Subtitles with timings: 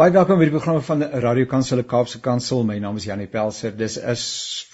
[0.00, 2.62] Baie welkom by die programme van Radio Kansel Kaapse Kansel.
[2.64, 3.74] My naam is Janie Pelser.
[3.76, 4.14] Dis 'n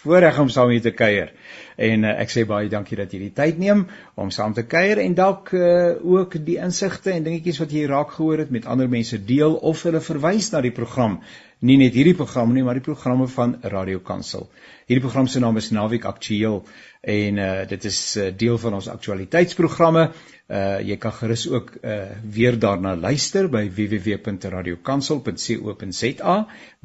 [0.02, 1.32] voorreg om saam julle te kuier.
[1.76, 5.02] En uh, ek sê baie dankie dat jy die tyd neem om saam te kuier
[5.02, 8.88] en dalk uh, ook die insigte en dingetjies wat jy raak gehoor het met ander
[8.88, 11.18] mense deel of hulle verwys na die program.
[11.58, 14.50] Nie net hierdie program nie, maar die programme van Radio Kansel.
[14.86, 16.60] Hierdie program se naam is Naweek Aktueel
[17.00, 20.10] en uh, dit is uh, deel van ons aktualiteitsprogramme
[20.46, 26.36] Uh jy kan gerus ook uh weer daarna luister by www.radiokansel.co.za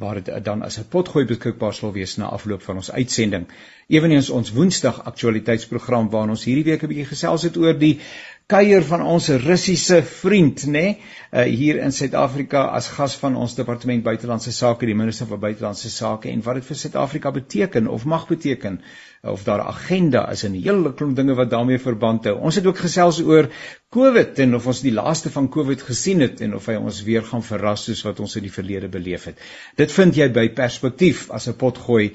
[0.02, 3.46] waar dit dan as 'n potgooi beskikbaar sal wees na afloop van ons uitsending.
[3.88, 8.00] Eweneens ons Woensdag aktualiteitsprogram waarin ons hierdie week 'n bietjie gesels het oor die
[8.48, 10.98] kuier van ons Russiese vriend, nê, nee,
[11.32, 15.90] uh, hier in Suid-Afrika as gas van ons departement buitelandse sake, die minister van buitelandse
[15.90, 18.82] sake en wat dit vir Suid-Afrika beteken of mag beteken
[19.22, 22.36] of daar 'n agenda is en 'n hele klomp dinge wat daarmee verband hou.
[22.40, 23.50] Ons het ook gesels oor
[23.92, 27.26] COVID en of ons die laaste van COVID gesien het en of hy ons weer
[27.28, 29.42] gaan verras soos wat ons in die verlede beleef het.
[29.82, 32.06] Dit vind jy by Perspektief as 'n potgooi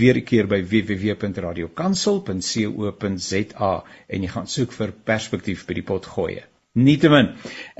[0.00, 3.72] weer 'n keer by www.radiokansel.co.za
[4.08, 6.55] en jy gaan soek vir Perspektief by die potgooi.
[6.76, 7.30] Nietemin,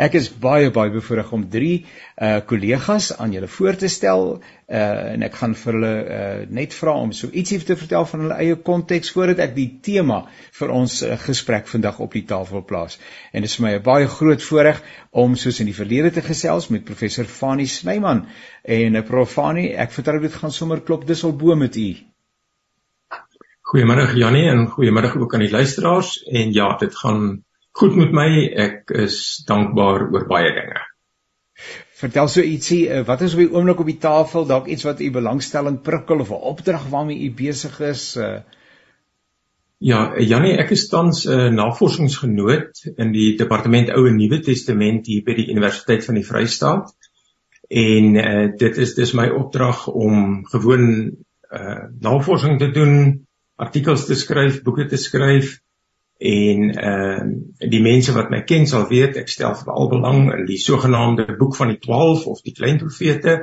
[0.00, 1.84] ek is baie baie bevoorreg om drie
[2.16, 4.78] uh kollegas aan julle voor te stel uh
[5.12, 8.39] en ek gaan vir hulle uh net vra om so ietsie te vertel van hulle
[8.41, 10.22] eie konteks voordat ek die tema
[10.61, 12.97] vir ons uh, gesprek vandag op die tafel plaas.
[13.36, 14.80] En dit is vir my 'n baie groot voorreg
[15.12, 18.24] om soos in die verlede te gesels met professor Fanie Snyman
[18.64, 21.91] en uh, prof Fanie, ek vertrou dit gaan sommer klop dis al bo met u.
[23.67, 27.44] Goeiemôre Jannie en goeiemôre ook aan die luisteraars en ja, dit gaan
[27.81, 28.29] goed met my.
[28.67, 30.83] Ek is dankbaar oor baie dinge.
[31.97, 35.01] Vertel so ietsie, eh, wat is op die oomblik op die tafel, dalk iets wat
[35.01, 38.17] u belangstelling prikkel of 'n opdrag waarmee u besig is?
[38.17, 38.41] Uh...
[39.79, 45.07] Ja, Janie, ek is tans 'n uh, navorsingsgenoot in die departement Ou en Nuwe Testament
[45.07, 46.93] hier by die Universiteit van die Vrystaat.
[47.69, 51.17] En uh, dit is dis my opdrag om gewoon
[51.53, 55.61] uh, navorsing te doen, artikels te skryf, boeke te skryf
[56.19, 60.47] en ehm uh, die mense wat my ken sal weet ek stel veral belang in
[60.49, 63.37] die sogenaamde boek van die 12 of die klein profete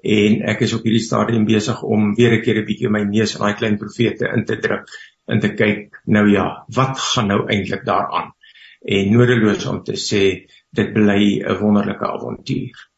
[0.00, 3.34] en ek is op hierdie stadium besig om weer 'n keer 'n bietjie my neus
[3.34, 4.88] in daai klein profete in te druk
[5.26, 8.32] en te kyk nou ja wat gaan nou eintlik daaraan?
[8.80, 12.88] En nodeloos om te sê dit bly 'n wonderlike avontuur.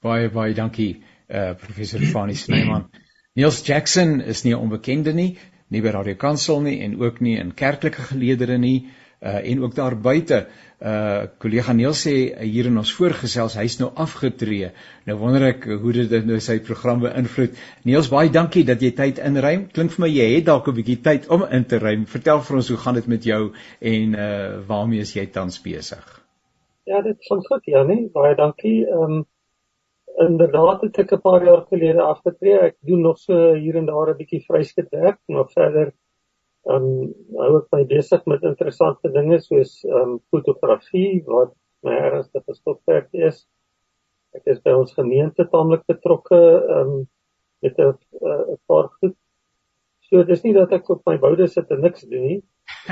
[0.00, 2.90] Baie baie dankie uh, professor Fanie Snyman.
[3.34, 5.38] Niels Jackson is nie 'n onbekende nie
[5.70, 8.78] nie by Radio Kansel nie en ook nie in kerklike geleedere nie
[9.24, 10.46] uh en ook daar buite
[10.80, 14.72] uh kollega Neil sê uh, hier in ons voorgesels hy's nou afgetree.
[15.08, 17.56] Nou wonder ek hoe dit nou sy program beïnvloed.
[17.88, 19.68] Neils baie dankie dat jy tyd inruim.
[19.72, 22.04] Klink vir my jy het dalk 'n bietjie tyd om in te ruim.
[22.06, 23.42] Vertel vir ons hoe gaan dit met jou
[23.80, 26.04] en uh waarmee is jy tans besig?
[26.84, 28.10] Ja, dit gaan goed, Janie.
[28.12, 28.84] Baie dankie.
[28.84, 29.24] Ehm um,
[30.22, 32.58] inderdaad het ek 'n paar jaar gelede afgetree.
[32.58, 35.92] Ek doen nog so hier en daar 'n bietjie vryskut werk, maar verder
[36.64, 41.52] ehm um, hou ek my besig met interessante dinge soos ehm um, fotografie wat
[41.82, 43.46] my ergste gestopwerk is.
[44.32, 47.04] Ek is by ons gemeente taamlik betrokke ehm um,
[47.62, 47.92] met 'n
[48.22, 49.16] 'n paar goed.
[50.08, 52.42] So dis nie dat ek op my boude sit en niks doen nie,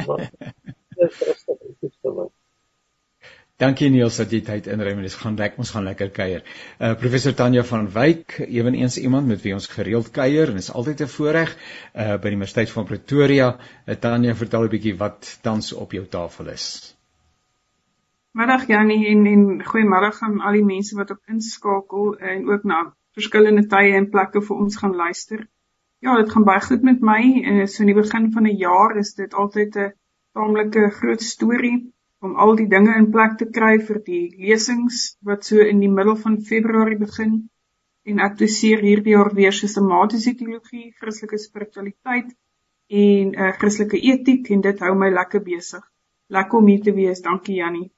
[0.06, 0.30] maar
[0.96, 2.28] dit is rustig en goed vir my.
[3.62, 6.40] Dankie Niels dat jy tyd inruim en dis gaan lekker ons gaan lekker kuier.
[6.82, 11.04] Uh professor Tanya van Wyk, ewenigs iemand met wie ons gereeld kuier en is altyd
[11.04, 11.52] 'n voorreg
[11.94, 13.52] uh by die Universiteit van Pretoria.
[13.86, 16.66] Uh, Tanya, vertel 'n bietjie wat tans op jou tafel is.
[18.34, 22.82] Middag Janie en en goeiemôre aan al die mense wat op inskakel en ook na
[23.14, 25.46] verskillende tye en plekke vir ons gaan luister.
[26.00, 27.22] Ja, dit gaan baie goed met my.
[27.22, 29.92] Uh, so in die begin van 'n jaar is dit altyd 'n
[30.34, 35.48] taamlike groot storie om al die dinge in plek te kry vir die lesings wat
[35.48, 37.40] so in die middel van Februarie begin
[38.06, 42.30] en ek doseer hierdie jaar weer sistematiese teologie, Christelike spiritualiteit
[43.02, 45.82] en uh, Christelike etiek en dit hou my lekker besig.
[46.32, 47.22] Lekker om hier te wees.
[47.24, 47.90] Dankie Jannie.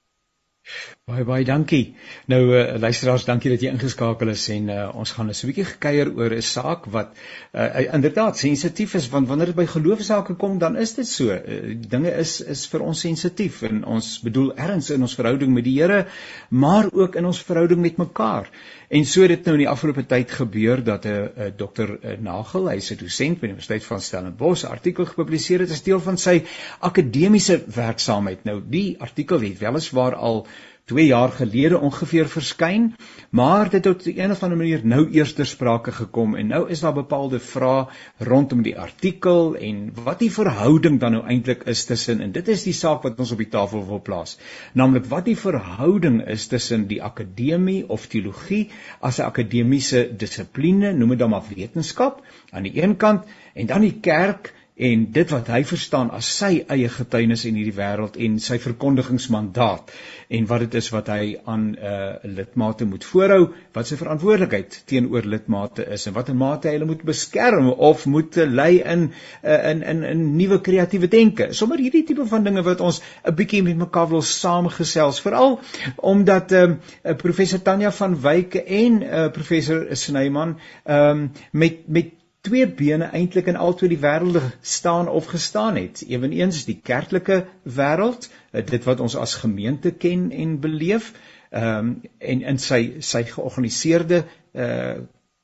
[1.04, 1.94] Baie baie dankie.
[2.32, 6.10] Nou uh, luisteraars, dankie dat jy ingeskakel is en uh, ons gaan 'n bietjie gekuier
[6.21, 7.10] oor 'n saak wat
[7.53, 7.66] uh,
[7.98, 11.36] inderdaad sensitief is want wanneer dit by geloofsake kom, dan is dit so.
[11.36, 15.68] Uh, dinge is is vir ons sensitief en ons bedoel erns in ons verhouding met
[15.68, 16.06] die Here,
[16.48, 18.48] maar ook in ons verhouding met mekaar.
[18.94, 21.88] En so het dit nou in die afgelope tyd gebeur dat 'n uh, uh, dokter
[21.98, 25.82] uh, Nagel, hy's 'n dosent by die Universiteit van Stellenbosch, 'n artikel gepubliseer het as
[25.82, 26.44] deel van sy
[26.78, 28.44] akademiese werksaamheid.
[28.44, 30.46] Nou die artikel het weliswaar al
[30.84, 32.91] 2 jaar gelede ongeveer verskyn,
[33.31, 36.69] maar dit het op 'n of ander manier nou eers ter sprake gekom en nou
[36.69, 37.86] is daar bepaalde vrae
[38.19, 42.63] rondom die artikel en wat die verhouding dan nou eintlik is tussen en dit is
[42.63, 44.39] die saak wat ons op die tafel wil plaas.
[44.72, 48.71] Naamlik wat die verhouding is tussen die akademie of teologie
[49.01, 52.21] as 'n akademiese dissipline, noem dit dan maar wetenskap
[52.51, 56.65] aan die een kant en dan die kerk en dit wat hy verstaan as sy
[56.66, 59.92] eie getuienis in hierdie wêreld en sy verkondigingsmandaat
[60.34, 64.80] en wat dit is wat hy aan 'n uh, lidmate moet voorhou, wat sy verantwoordelikheid
[64.91, 69.12] teenoor lidmate is en watter mate hy hulle moet beskerm of moet lei in
[69.44, 71.53] uh, in in 'n nuwe kreatiewe denke.
[71.53, 75.60] Sommige hierdie tipe van dinge wat ons 'n bietjie met mekaar wil saamgesels, veral
[75.97, 76.80] omdat um,
[77.16, 82.12] professor Tanya van Wyk en uh, professor Snyman um, met met
[82.44, 86.02] twee bene eintlik in albei die wêrelde staan of gestaan het.
[86.08, 91.12] Eweneens die kerklike wêreld, eh, dit wat ons as gemeente ken en beleef,
[91.54, 94.94] ehm um, en in sy sy georganiseerde uh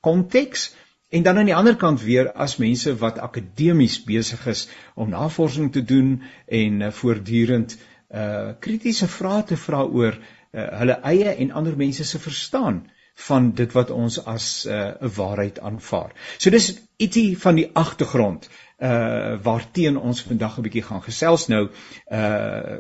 [0.01, 0.75] konteks
[1.09, 4.63] en dan aan die ander kant weer as mense wat akademies besig is
[4.95, 7.77] om navorsing te doen en uh, voortdurend
[8.15, 12.81] uh kritiese vrae te vra oor uh, hulle eie en ander mense se verstaan
[13.15, 16.13] van dit wat ons as 'n uh, waarheid aanvaar.
[16.39, 18.49] So dis ietsie van die agtergrond
[18.81, 21.69] uh waarteen ons vandag 'n bietjie gaan gesels nou
[22.09, 22.79] uh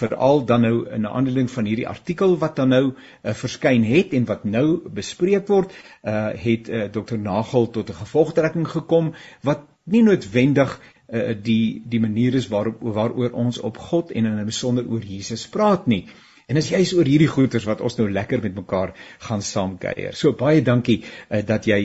[0.00, 4.12] veral dan nou in 'n aandeling van hierdie artikel wat dan nou uh, verskyn het
[4.12, 5.72] en wat nou bespreek word
[6.04, 10.80] uh het uh, Dr Nagel tot 'n gevolgtrekking gekom wat nie noodwendig
[11.12, 15.02] uh die die manier is waarop waaroor ons op God en in 'n besonder oor
[15.02, 16.04] Jesus praat nie.
[16.04, 20.16] Uh En as jy's oor hierdie goeters wat ons nou lekker met mekaar gaan saamkuier.
[20.18, 21.78] So baie dankie uh, dat jy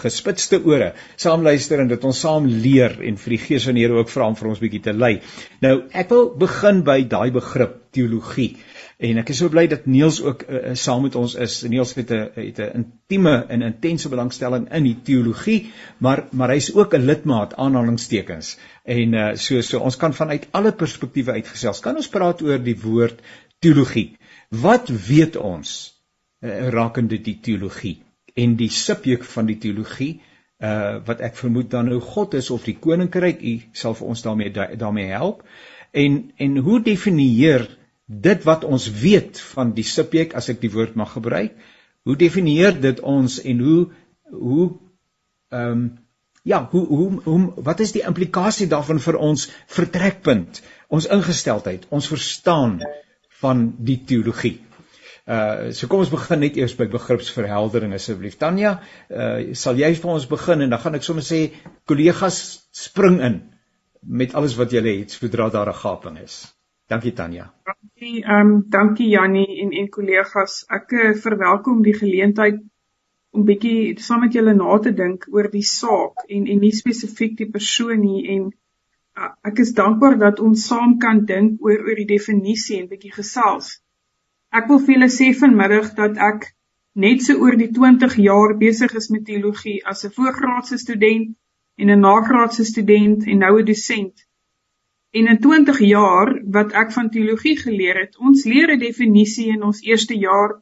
[0.00, 3.84] gespitste ore saam luister en dat ons saam leer en vir die Gees van die
[3.84, 5.18] Here ook vra om vir ons bietjie te lei.
[5.60, 8.54] Nou, ek wil begin by daai begrip teologie.
[8.96, 11.58] En ek is so bly dat Niels ook uh, saam met ons is.
[11.68, 16.72] Niels het 'n het 'n intieme en intense belangstelling in die teologie, maar maar hy's
[16.74, 18.56] ook 'n lidmaat aanhalingstekens.
[18.84, 21.80] En uh, so so ons kan vanuit alle perspektiewe uitgesels.
[21.80, 23.20] Kan ons praat oor die woord
[23.66, 24.08] teologie.
[24.62, 25.76] Wat weet ons
[26.40, 27.98] uh, rakende die teologie
[28.36, 30.14] en die subjek van die teologie
[30.64, 34.22] uh wat ek vermoed dan nou God is of die koninkryk u sal vir ons
[34.24, 35.42] daarmee daarmee help
[35.92, 37.66] en en hoe definieer
[38.06, 41.52] dit wat ons weet van die subjek as ek die woord mag gebruik
[42.08, 43.82] hoe definieer dit ons en hoe
[44.32, 44.66] hoe
[45.52, 45.86] ehm um,
[46.46, 52.08] ja hoe hoe hoe wat is die implikasie daarvan vir ons vertrekpunt ons ingesteldheid ons
[52.08, 52.80] verstaan
[53.42, 54.56] van die teologie.
[55.26, 58.36] Uh so kom ons begin net eers by begripsverheldering asseblief.
[58.38, 58.76] Tanya,
[59.10, 61.40] uh sal jy vir ons begin en dan gaan ek sommer sê
[61.90, 62.38] kollegas
[62.70, 63.40] spring in
[64.06, 66.36] met alles wat julle het sodra daar 'n gaping is.
[66.86, 67.52] Dankie Tanya.
[67.66, 70.64] Dankie ehm um, dankie Jannie en en kollegas.
[70.68, 72.62] Ek uh, verwelkom die geleentheid
[73.30, 77.36] om bietjie saam met julle na te dink oor die saak en en nie spesifiek
[77.36, 78.52] die persoon nie en
[79.48, 83.70] ek is dankbaar dat ons saam kan dink oor oor die definisie en bietjie gesels.
[84.52, 86.50] Ek wil vir julle sê vanmiddag dat ek
[87.06, 91.34] net so oor die 20 jaar besig is met teologie as 'n voorgraadse student
[91.80, 94.26] en 'n nagraadse student en nou 'n dosent.
[95.12, 99.62] En in 20 jaar wat ek van teologie geleer het, ons leer 'n definisie in
[99.62, 100.60] ons eerste jaar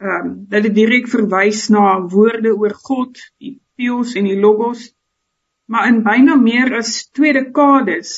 [0.00, 4.94] ehm um, dat dit direk verwys na woorde oor God, die theos en die logos
[5.68, 8.12] maar in byna meer as 2 dekades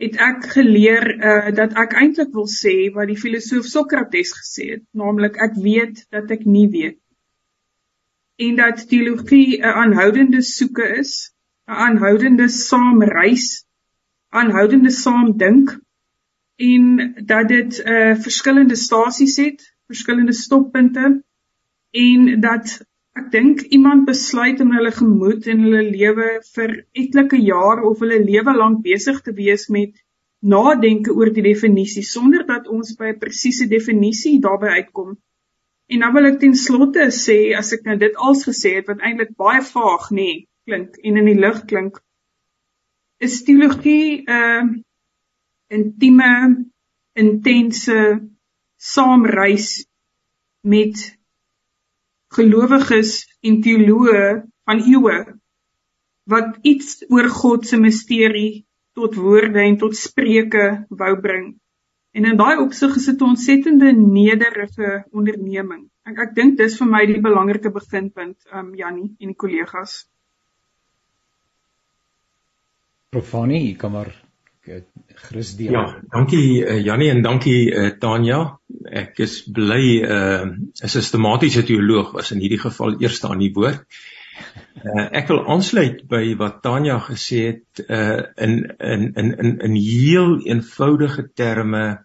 [0.00, 4.84] het ek geleer uh, dat ek eintlik wil sê wat die filosoof Sokrates gesê het,
[4.92, 6.98] naamlik ek weet dat ek nie weet.
[8.36, 11.32] En dat teologie 'n aanhoudende soeke is,
[11.68, 13.64] 'n aanhoudende saamreis,
[14.28, 15.78] aanhoudende saamdink
[16.56, 21.22] en dat dit 'n uh, verskillende stasies het, verskillende stoppunte
[21.90, 22.80] en dat
[23.16, 28.18] Ek dink iemand besluit om hulle gemoed en hulle lewe vir etlike jare of hulle
[28.20, 29.94] lewe lank besig te wees met
[30.44, 35.16] nadenke oor die definisie sonder dat ons by 'n presiese definisie daarbey uitkom.
[35.88, 39.00] En dan wil ek ten slotte sê as ek nou dit als gesê het wat
[39.00, 42.00] eintlik baie vaag nê nee, klink en in die lug klink
[43.18, 44.64] is teologie 'n uh,
[45.72, 46.32] intieme
[47.14, 47.98] intense
[48.76, 49.86] saamreis
[50.60, 51.15] met
[52.36, 54.22] gelowiges en teoloë
[54.68, 55.18] van eeue
[56.26, 58.66] wat iets oor God se misterie
[58.98, 61.54] tot woorde en tot spreuke wou bring.
[62.16, 65.88] En in daai opsig is dit 'n ontsettende nederige onderneming.
[66.04, 70.06] Ek ek dink dis vir my die belangrike beginpunt, um Jannie en die kollegas.
[73.10, 74.25] Profani, kom maar
[74.66, 75.70] Christus.
[75.70, 78.58] Ja, dankie uh, Jannie en dankie uh, Tanya.
[78.86, 83.86] Ek is bly 'n uh, sistematiese teoloog was in hierdie geval eerste aan die woord.
[84.84, 89.78] Uh, ek wil aansluit by wat Tanya gesê het uh, in in in in in
[89.78, 92.04] heel eenvoudige terme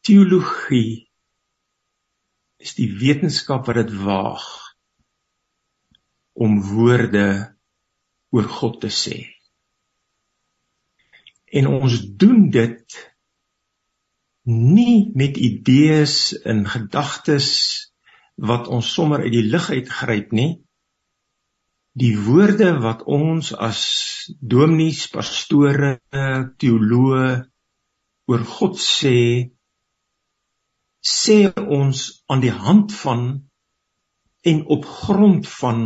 [0.00, 1.06] teologie
[2.60, 4.48] is die wetenskap wat dit waag
[6.32, 7.28] om woorde
[8.30, 9.39] oor God te sê.
[11.50, 12.98] En ons doen dit
[14.50, 16.16] nie met idees
[16.46, 17.48] en gedagtes
[18.40, 20.62] wat ons sommer uit die lug uitgryp nie.
[21.98, 23.82] Die woorde wat ons as
[24.40, 25.98] dominees, pastore,
[26.62, 27.26] teoloë
[28.30, 29.50] oor God sê,
[31.02, 33.26] sê ons aan die hand van
[34.46, 35.84] en op grond van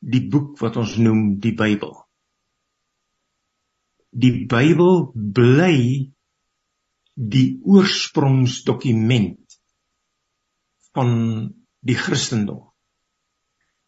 [0.00, 2.07] die boek wat ons noem die Bybel
[4.10, 5.76] die Bybel bly
[7.18, 9.58] die oorsprongsdokument
[10.94, 11.12] van
[11.80, 12.62] die Christendom.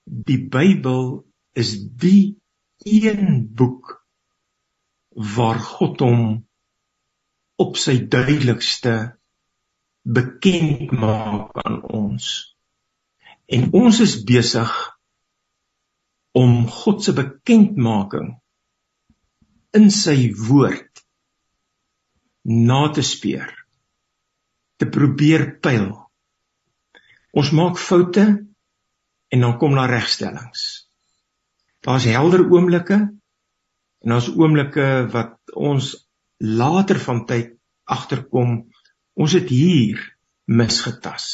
[0.04, 1.24] Die Bybel
[1.54, 2.36] is die
[2.84, 3.96] een boek
[5.10, 6.22] waar God hom
[7.60, 8.94] op sy duidelikste
[10.02, 12.30] bekend maak aan ons.
[13.50, 14.70] En ons is besig
[16.32, 18.30] om God se bekendmaking
[19.76, 21.02] in sy woord
[22.50, 23.50] na te speur
[24.80, 25.90] te probeer pyl.
[27.36, 28.24] Ons maak foute
[29.30, 30.62] en dan kom daar regstellings.
[31.84, 32.98] Daar's helder oomblikke
[34.00, 35.92] en daar's oomblikke wat ons
[36.40, 38.70] later van tyd agterkom.
[39.20, 40.00] Ons het hier
[40.48, 41.26] misgetas.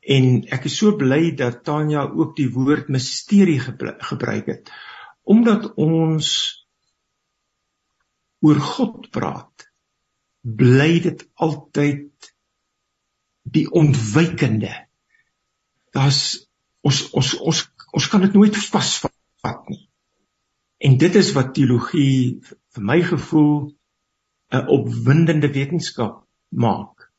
[0.00, 4.70] En ek is so bly dat Tanya ook die woord misterie gebruik het
[5.28, 6.28] omdat ons
[8.44, 9.68] oor God praat,
[10.42, 12.30] bly dit altyd
[13.48, 14.72] die ontwykende.
[15.96, 16.48] Daar's
[16.86, 17.64] ons ons ons
[17.96, 19.88] ons kan dit nooit vasvat nie.
[20.78, 23.72] En dit is wat teologie vir my gevoel
[24.52, 27.10] 'n opwindende wetenskap maak.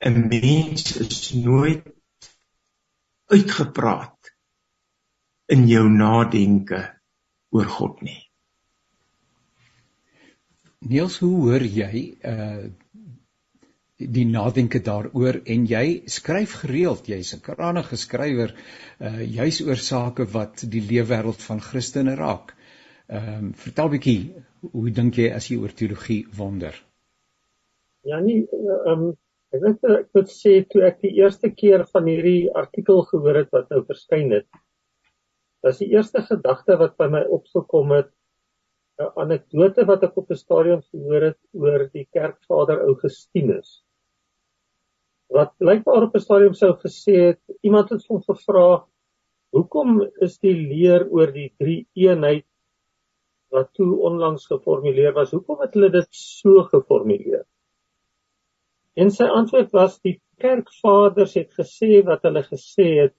[0.00, 1.84] 'n Mens is nooit
[3.26, 4.34] uitgepraat
[5.46, 7.00] in jou nadenke
[7.50, 8.27] oor God nie.
[10.86, 12.68] Niels, hoe hoor jy uh
[13.98, 18.52] die nadenke daaroor en jy skryf gereeld, jy's 'n kragtige skrywer
[19.02, 22.54] uh juis oor sake wat die leefwêreld van Christene raak.
[23.08, 24.20] Ehm uh, vertel bietjie,
[24.70, 26.78] hoe dink jy as jy oor teologie wonder?
[28.06, 29.10] Ja nee, ehm um,
[29.50, 33.50] ek weet ek moet sê toe ek die eerste keer van hierdie artikel gehoor het
[33.50, 34.46] wat nou verskyn het,
[35.66, 38.14] was die eerste gedagte wat by my opgekom het
[38.98, 43.68] 'n anekdote wat ek op 'n stadium gehoor het oor die kerkvader Augustinus.
[45.36, 48.64] Wat blykbaar op 'n stadium sou gesê het, iemand het hom gevra,
[49.54, 52.46] "Hoekom is die leer oor die drie eenheid
[53.54, 57.44] wat toe onlangs geformuleer was, hoekom het hulle dit so geformuleer?"
[58.96, 63.14] En sy antwoord was die kerkvaders het gesê wat hulle gesê het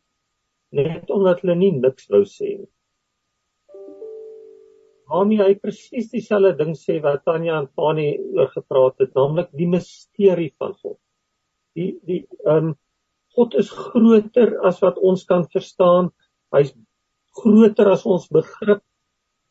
[0.72, 2.72] net omdat hulle nie niks wou sê nie
[5.10, 9.70] waarmee hy presies dieselfde ding sê wat Tanya en Fani oor gepraat het, naamlik die
[9.70, 11.00] misterie van God.
[11.78, 12.78] Die die ehm um,
[13.38, 16.10] God is groter as wat ons kan verstaan.
[16.52, 16.72] Hy's
[17.40, 18.84] groter as ons begrip.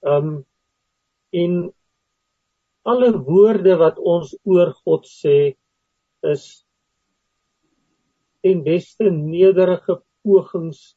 [0.06, 0.38] Ehm um,
[1.38, 1.58] en
[2.88, 5.54] alle woorde wat ons oor God sê
[6.24, 6.44] is
[8.48, 10.94] en beste nederige pogings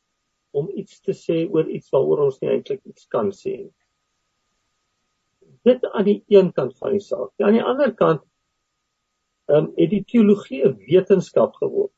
[0.56, 3.80] om iets te sê oor iets waaroor ons nie eintlik iets kan sê nie
[5.68, 7.32] dit aan die een kant van die saak.
[7.38, 8.24] Aan die ander kant
[9.50, 11.96] ehm um, het die teologie 'n wetenskap geword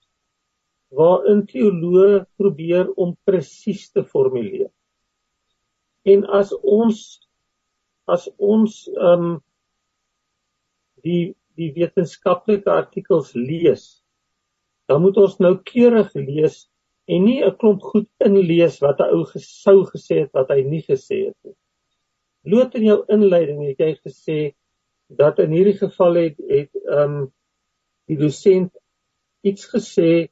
[0.93, 4.69] waarin teoloë probeer om presies te formuleer.
[6.05, 6.99] En as ons
[8.05, 9.41] as ons ehm um,
[11.03, 14.03] die die wetenskaplike artikels lees,
[14.89, 16.63] dan moet ons nou keurig lees
[17.05, 20.81] en nie 'n klomp goed inlees wat 'n ou gesou gesê het wat hy nie
[20.81, 21.55] gesê het nie.
[22.43, 24.37] Loot in jou inleiding het jy gesê
[25.07, 27.31] dat in hierdie geval het het ehm um,
[28.11, 28.73] die dosent
[29.47, 30.27] iets gesê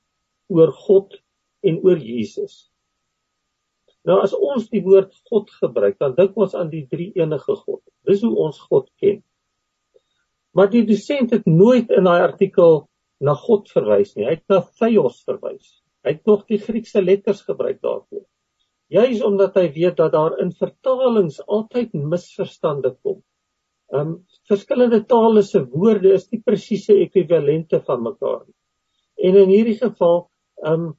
[0.51, 1.15] oor God
[1.63, 2.67] en oor Jesus.
[4.03, 7.81] Nou as ons die woord God gebruik, dan dink ons aan die drie enige God.
[8.07, 9.21] Dis hoe ons God ken.
[10.51, 12.89] Maar die dosent het nooit in daai artikel
[13.23, 14.27] na God verwys nie.
[14.27, 15.77] Hy het na Theos verwys.
[16.03, 18.25] Hy het nog die Griekse letters gebruik daarvoor
[18.91, 23.21] juis omdat hy weet dat daar in vertalings altyd misverstande kom.
[23.91, 24.17] Ehm um,
[24.47, 28.57] verskillende tale se woorde is nie presiese ekwivalente van mekaar nie.
[29.27, 30.25] En in hierdie geval
[30.63, 30.91] ehm um,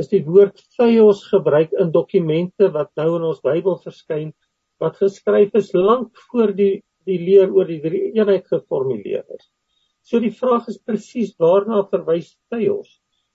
[0.00, 4.32] is die woord theos gebruik in dokumente wat nou in ons Bybel verskyn
[4.82, 9.44] wat geskryf is lank voor die die leer oor die drie eenheid geformuleer is.
[10.04, 12.88] So die vraag is presies waarna verwys theos?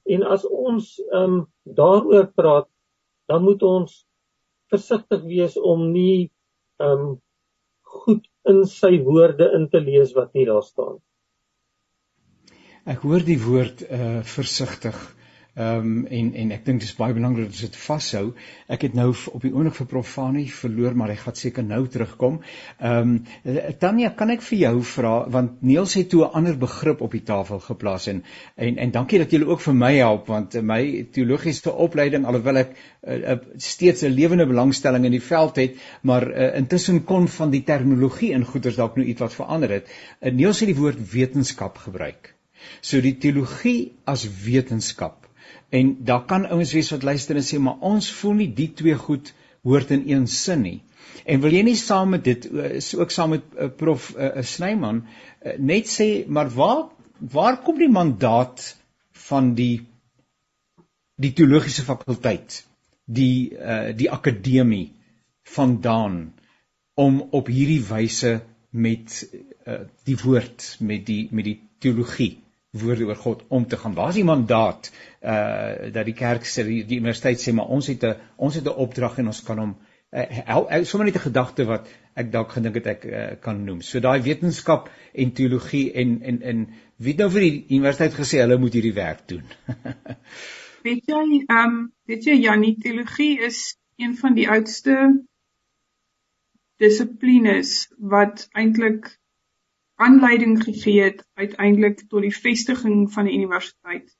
[0.09, 1.39] En as ons ehm um,
[1.77, 2.69] daaroor praat,
[3.29, 3.95] dan moet ons
[4.73, 6.29] versigtig wees om nie
[6.81, 7.17] ehm um,
[7.89, 10.99] goed in sy woorde in te lees wat nie daar staan.
[12.89, 14.97] Ek hoor die woord uh versigtig.
[15.59, 18.21] Ehm um, en en ek dink dit is baie belangrik dat ons dit vashou.
[18.71, 21.81] Ek het nou op die oomblik vir Prof Fani verloor, maar hy gaan seker nou
[21.91, 22.37] terugkom.
[22.77, 27.03] Ehm um, Tanya, kan ek vir jou vra want Niels het toe 'n ander begrip
[27.03, 28.23] op die tafel geplaas en
[28.55, 32.71] en en dankie dat julle ook vir my help want my teologiese opleiding alhoewel ek
[32.71, 37.51] uh, uh, steeds 'n lewende belangstelling in die veld het, maar uh, intussen kon van
[37.51, 39.87] die terminologie in goeters dalk nou iets wat verander het.
[40.21, 42.35] Uh, Niels het die woord wetenskap gebruik.
[42.81, 45.28] So die teologie as wetenskap
[45.69, 48.95] En daar kan ouens wees wat luister en sê maar ons voel nie die twee
[48.97, 50.79] goed hoort in een sin nie.
[51.25, 54.41] En wil jy nie saam met dit eh, is ook saam met uh, prof uh,
[54.41, 56.87] Snyman uh, net sê maar waar
[57.19, 58.63] waar kom die mandaat
[59.29, 59.85] van die
[61.19, 62.63] die teologiese fakulteit
[63.05, 64.93] die uh, die akademie
[65.55, 66.21] vandaan
[66.99, 69.19] om op hierdie wyse met
[69.67, 72.37] uh, die woord met die met die teologie
[72.71, 73.93] woorde oor God om te gaan.
[73.93, 77.87] Waar is die mandaat uh dat die kerk sê die, die universiteit sê maar ons
[77.87, 79.77] het 'n ons het 'n opdrag en ons kan hom
[80.11, 83.81] uh, sommer net 'n gedagte wat ek dalk gedink het ek uh, kan noem.
[83.81, 88.57] So daai wetenskap en teologie en en en wie nou vir die universiteit gesê hulle
[88.57, 89.43] moet hierdie werk doen.
[90.87, 95.25] weet jy ehm um, weet jy Janie teologie is een van die oudste
[96.79, 99.18] dissiplines wat eintlik
[99.99, 104.15] aanleiding gegee het uiteindelik tot die vestiging van die universiteit.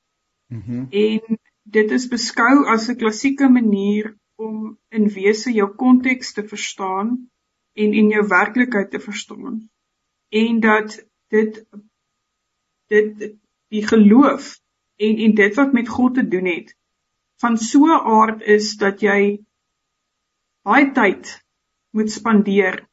[0.52, 1.38] Mm en
[1.70, 7.30] dit is beskou as 'n klassieke manier om in wese jou konteks te verstaan
[7.72, 9.70] en en jou werklikheid te verstaan.
[10.28, 11.64] En dat dit
[12.86, 13.32] dit
[13.68, 14.58] die geloof
[14.96, 16.76] en en dit wat met God te doen het
[17.40, 19.44] van so 'n aard is dat jy
[20.62, 21.44] baie tyd
[21.90, 22.89] moet spandeer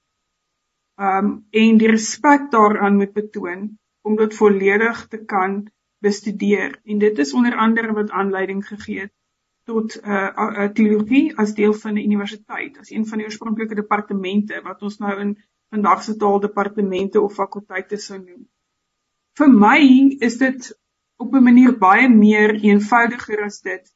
[0.98, 5.68] um en die respek daaraan moet betoon om dit volledig te kan
[6.02, 9.14] bestudeer en dit is onder andere wat aanleiding gegee het
[9.68, 14.62] tot 'n uh, teologie as deel van 'n universiteit as een van die oorspronklike departemente
[14.64, 15.38] wat ons nou in
[15.70, 18.48] vandag se taal departemente of fakulteite sou noem.
[19.38, 19.82] Vir my
[20.20, 20.80] is dit
[21.18, 23.94] op 'n manier baie meer eenvoudiger as dit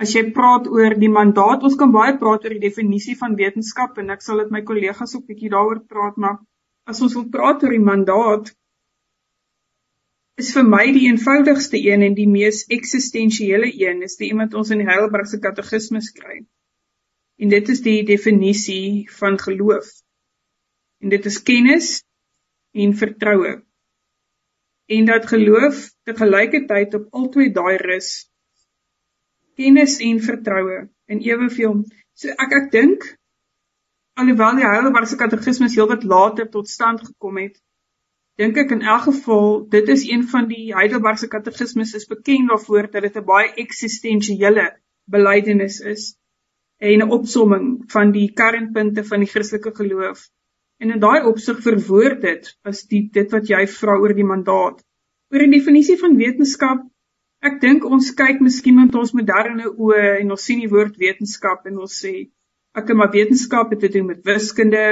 [0.00, 3.98] as jy praat oor die mandaat, ons kan baie praat oor die definisie van wetenskap
[4.00, 6.38] en ek sal dit my kollegas ook bietjie daaroor praat, maar
[6.88, 8.48] as ons wil praat oor die mandaat
[10.40, 14.56] is vir my die eenvoudigste een en die mees eksistensiële een is die een wat
[14.56, 16.40] ons in die Heidelbergse Katekismes kry.
[17.40, 19.88] En dit is die definisie van geloof.
[21.04, 21.90] En dit is kennis
[22.72, 23.58] en vertroue.
[24.90, 28.29] En dat geloof te gelykertyd op albei daai rus
[29.60, 30.78] kennis en vertroue
[31.12, 31.80] in eweveel.
[32.16, 33.08] So ek ek dink
[34.20, 37.58] alhoewel die Heidelbergse Katekismes heelwat later tot stand gekom het,
[38.40, 42.90] dink ek in elk geval dit is een van die Heidelbergse Katekismes is bekend daarvoor
[42.92, 44.66] dat dit 'n baie eksistensiële
[45.16, 46.04] belydenis is
[46.80, 50.28] en 'n opsomming van die kernpunte van die Christelike geloof.
[50.80, 54.80] En in daai opsig verwoord dit as die dit wat jy vra oor die mandaat.
[55.32, 56.86] Oor 'n definisie van wetenskap
[57.40, 61.64] Ek dink ons kyk miskien met ons moderne oë en ons sien die woord wetenskap
[61.70, 62.12] en ons sê
[62.76, 64.82] ek het maar wetenskap te doen met wiskunde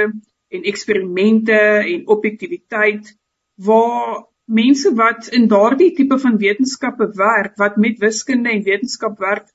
[0.57, 1.59] en eksperimente
[1.93, 3.13] en objektiviteit
[3.69, 9.45] waar mense wat in daardie tipe van wetenskappe werk wat met wiskunde en wetenskap werk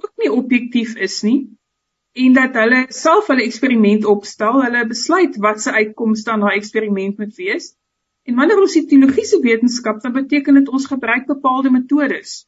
[0.00, 1.40] ook nie objektief is nie
[2.24, 7.20] en dat hulle self hulle eksperiment opstel, hulle besluit wat se uitkomste aan daai eksperiment
[7.20, 7.74] moet wees
[8.28, 12.44] En wanneer ons die teologiese wetenskap, dan beteken dit ons gebruik bepaalde metodes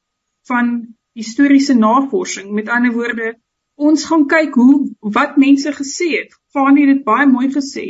[0.51, 0.75] van
[1.17, 2.53] historiese navorsing.
[2.53, 3.35] Met ander woorde,
[3.75, 4.77] ons gaan kyk hoe
[5.17, 6.37] wat mense gesê het.
[6.53, 7.87] Fanie het dit baie mooi gesê.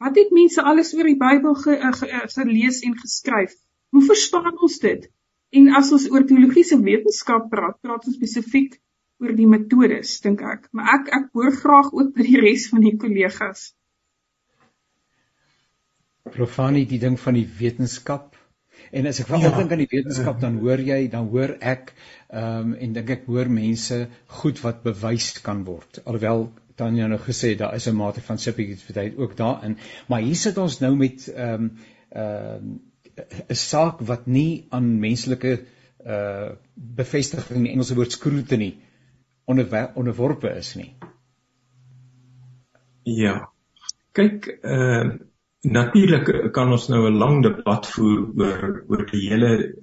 [0.00, 3.52] Wat het mense alles oor die Bybel ge, ge, ge, gelees en geskryf?
[3.92, 5.08] Hoe verstaan ons dit?
[5.50, 8.78] En as ons oor teologiese wetenskap praat, praat ons spesifiek
[9.20, 10.68] oor die metodes, dink ek.
[10.72, 13.70] Maar ek ek hoor graag ook by die res van die kollegas.
[16.22, 18.36] Profanie die ding van die wetenskap.
[18.90, 19.52] En as ek wel ja.
[19.56, 21.94] dink aan die wetenskap dan hoor jy, dan hoor ek
[22.30, 24.00] ehm um, en dink ek hoor mense
[24.40, 26.02] goed wat bewys kan word.
[26.04, 29.76] Alhoewel Tanya nou gesê daar is 'n mate van subjektiviteit ook daarin,
[30.08, 31.72] maar hier sit ons nou met ehm um,
[32.10, 32.80] ehm um,
[33.48, 35.60] 'n saak wat nie aan menslike
[36.06, 38.76] uh bevestiging in Engelse woord scrutiny
[39.44, 40.94] onder onderworpe is nie.
[43.02, 43.50] Ja.
[44.12, 45.29] Kyk, ehm uh,
[45.62, 49.74] natuurlik kan ons nou 'n lang debat voer oor oor die hele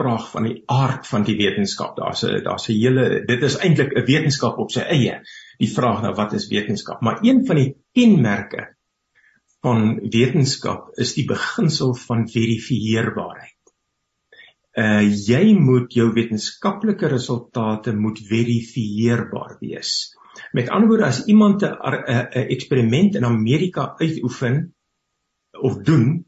[0.00, 1.96] vraag van die aard van die wetenskap.
[1.96, 5.22] Daar's 'n daar's 'n hele dit is eintlik 'n wetenskap op sy eie.
[5.58, 7.00] Die vraag nou wat is wetenskap?
[7.00, 8.76] Maar een van die kenmerke
[9.62, 13.56] van wetenskap is die beginsel van verifieerbaarheid.
[14.72, 20.16] Uh jy moet jou wetenskaplike resultate moet verifieerbaar wees.
[20.52, 21.76] Met ander woorde as iemand 'n
[22.48, 24.74] eksperiment in Amerika uitoefen
[25.60, 26.24] of doen,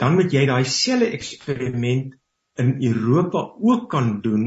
[0.00, 2.14] dan moet jy daai selfde eksperiment
[2.60, 4.46] in Europa ook kan doen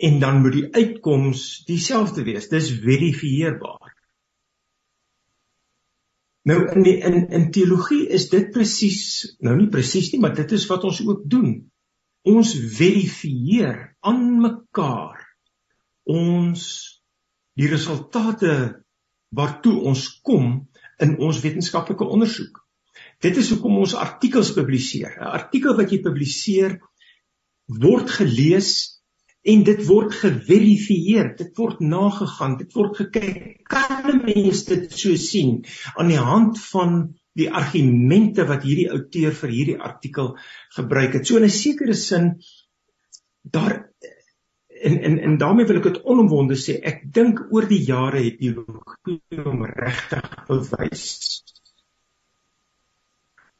[0.00, 2.48] en dan moet die uitkoms dieselfde wees.
[2.48, 3.90] Dis verifieerbaar.
[6.48, 9.02] Nou in die, in in teologie is dit presies,
[9.44, 11.52] nou nie presies nie, maar dit is wat ons ook doen.
[12.24, 15.20] Ons verifieer aan mekaar
[16.10, 16.64] ons
[17.60, 18.54] die resultate
[19.36, 20.48] waartoe ons kom
[21.00, 22.56] in ons wetenskaplike ondersoek.
[23.20, 25.12] Dit is hoekom ons artikels publiseer.
[25.20, 26.78] 'n Artikel wat jy publiseer
[27.82, 28.70] word gelees
[29.52, 33.60] en dit word geverifieer, dit word nagegaan, dit word gekyk.
[33.68, 35.64] Kan 'n mens dit so sien
[35.96, 40.36] aan die hand van die argumente wat hierdie outeur vir hierdie artikel
[40.76, 41.26] gebruik het.
[41.26, 42.40] So in 'n sekere sin
[43.42, 43.90] daar
[44.82, 46.80] en en en daarmee wil ek dit onomwonde sê.
[46.82, 48.56] Ek dink oor die jare het die
[49.44, 51.44] om regtig bewys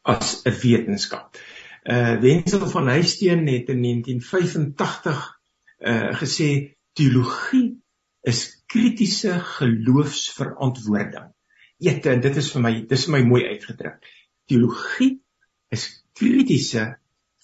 [0.03, 1.37] as 'n wetenskap.
[1.85, 5.41] Uh Wenzel van Huisteen het in 1985
[5.79, 7.83] uh gesê teologie
[8.23, 11.33] is kritiese geloofsverantwoording.
[11.79, 14.05] Eet en dit is vir my dis vir my mooi uitgedruk.
[14.45, 15.23] Teologie
[15.69, 16.99] is kritiese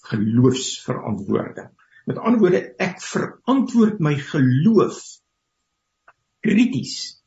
[0.09, 1.69] geloofsverantwoording.
[2.05, 5.01] Met ander woorde, ek verantwoord my geloof
[6.45, 7.17] krities.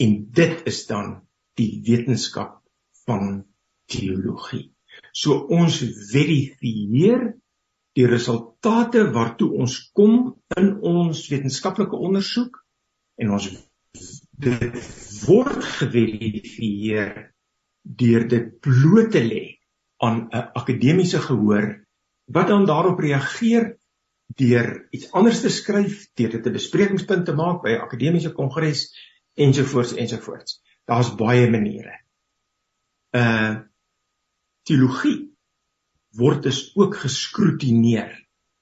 [0.00, 1.18] En dit is dan
[1.58, 2.62] die wetenskap
[3.04, 3.44] van
[3.90, 4.70] teologie.
[5.12, 7.34] So ons verifieer
[7.94, 12.58] die resultate waartoe ons kom in ons wetenskaplike ondersoek
[13.22, 13.46] en ons
[14.42, 14.78] dit
[15.26, 17.12] word geverifieer
[17.84, 19.44] deur dit bloot te lê
[20.02, 21.86] aan 'n akademiese gehoor
[22.26, 23.76] wat dan daarop reageer
[24.36, 28.90] deur iets anders te skryf, deur dit 'n besprekingspunt te maak by 'n akademiese kongres
[29.34, 30.62] ensovoorts ensovoorts.
[30.84, 32.00] Daar's baie maniere.
[33.12, 33.62] Uh
[34.68, 35.18] teologie
[36.18, 38.12] word dus ook geskrutineer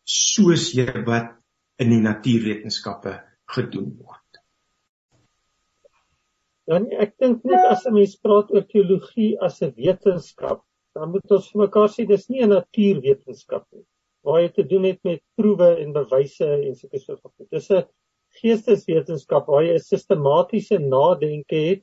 [0.09, 0.73] soos
[1.07, 1.37] wat
[1.83, 3.15] in die natuurwetenskappe
[3.55, 4.19] gedoen word.
[6.71, 10.63] Dan ek dink net as 'n mens praat oor teologie as 'n wetenskap,
[10.95, 13.87] dan moet ons vir mekaar sê dis nie 'n natuurwetenskap nie.
[14.25, 17.51] Waar jy te doen het met proewe en bewyse en sulke soort van goed.
[17.51, 17.85] Dis 'n
[18.41, 21.83] geesteswetenskap waar jy 'n sistematiese nadenke het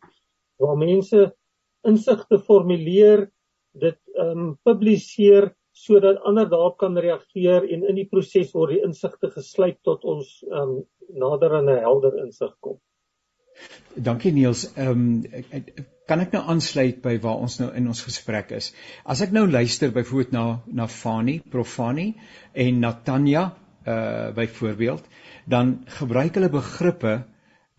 [0.60, 1.36] waar mense
[1.84, 3.30] insigte formuleer
[3.72, 8.84] dit ehm um, publiseer sodat ander daarop kan reageer en in die proses word die
[8.84, 10.80] insigte geslyp tot ons ehm um,
[11.10, 12.78] nader aan 'n helder insig kom.
[13.96, 14.74] Dankie Niels.
[14.76, 15.64] Ehm um,
[16.10, 18.72] kan ek nou aansluit by waar ons nou in ons gesprek is.
[19.06, 22.14] As ek nou luister byvoorbeeld na na Fani, Profani
[22.54, 23.50] en Natanya
[23.88, 25.04] uh byvoorbeeld,
[25.46, 27.24] dan gebruik hulle begrippe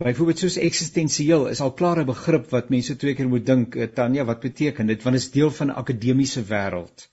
[0.01, 4.25] Byvoorbeeld soos eksistensieel is al klare begrip wat mense twee keer moet dink, uh, Tanya,
[4.25, 5.03] wat beteken dit?
[5.05, 7.05] Want dit is deel van 'n akademiese wêreld.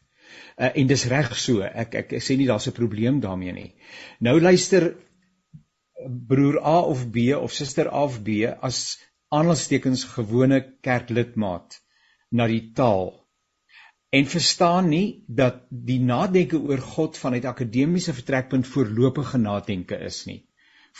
[0.56, 1.60] Uh, en dis reg so.
[1.62, 3.76] Ek, ek ek sê nie daar's 'n probleem daarmee nie.
[4.20, 4.96] Nou luister
[6.32, 8.98] broer A of B of suster A of B as
[9.36, 11.80] aanhalingstekens gewone kerklidmaat
[12.32, 13.28] na die taal
[14.10, 20.47] en verstaan nie dat die nadenke oor God vanuit akademiese vertrekpunt voorlopige nadenke is nie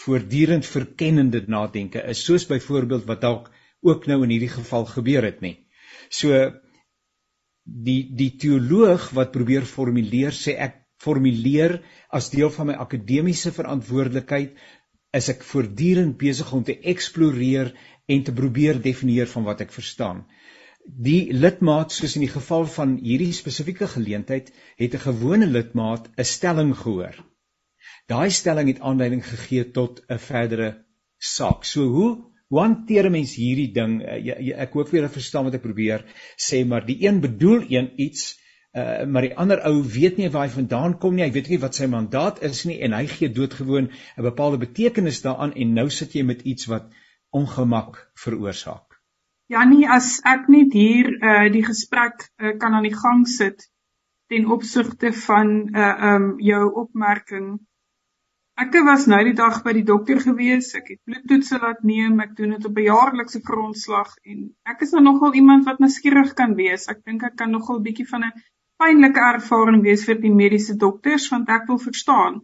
[0.04, 5.42] voortdurend verkennende nadenke is soos byvoorbeeld wat dalk ook nou in hierdie geval gebeur het
[5.42, 5.56] nie.
[6.10, 6.34] So
[7.88, 11.80] die die teoloog wat probeer formuleer sê ek formuleer
[12.20, 14.58] as deel van my akademiese verantwoordelikheid
[15.18, 17.74] is ek voortdurend besig om te eksploreer
[18.08, 20.26] en te probeer definieer van wat ek verstaan.
[20.88, 26.24] Die lidmaat soos in die geval van hierdie spesifieke geleentheid het 'n gewone lidmaat 'n
[26.36, 27.18] stelling gehoor
[28.08, 30.68] Daai stelling het aanleiding gegee tot 'n verdere
[31.18, 31.66] saak.
[31.66, 32.12] So hoe
[32.48, 34.02] hoe hanteer 'n mens hierdie ding?
[34.02, 36.06] Uh, ek hoop julle verstaan wat ek probeer
[36.38, 38.40] sê, maar die een bedoel een iets,
[38.72, 41.26] uh, maar die ander ou weet nie waar hy vandaan kom nie.
[41.26, 45.22] Hy weet nie wat sy mandaat is nie en hy gee doodgewoon 'n bepaalde betekenis
[45.22, 46.88] daaraan en nou sit jy met iets wat
[47.30, 48.88] ongemak veroorsaak.
[49.48, 53.68] Janie, as ek net hier uh die gesprek uh, kan aan die gang sit
[54.28, 57.58] ten opsigte van uh um jou opmerking.
[58.58, 60.72] Ek was nou die dag by die dokter gewees.
[60.78, 62.16] Ek het bloedtoetse laat neem.
[62.24, 66.34] Ek doen dit op 'n jaarlikse grondslag en ek is nou nogal iemand wat nuuskierig
[66.34, 66.88] kan wees.
[66.90, 68.34] Ek dink ek kan nogal bietjie van 'n
[68.82, 72.42] pynlike ervaring wees vir die mediese dokters want ek wil verstaan.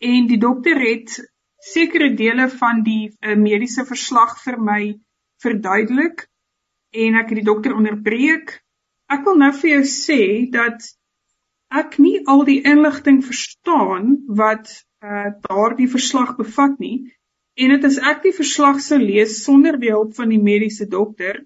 [0.00, 1.14] En die dokter het
[1.62, 4.82] sekere dele van die uh, mediese verslag vir my
[5.38, 6.26] verduidelik
[6.90, 8.58] en ek het die dokter onderbreek.
[9.06, 10.82] Ek wil nou vir jou sê dat
[11.70, 16.96] ek nie al die inligting verstaan wat uh daardie verslag bevat nie
[17.56, 21.40] en dit as ek die verslag sou lees sonder die hulp van die mediese dokter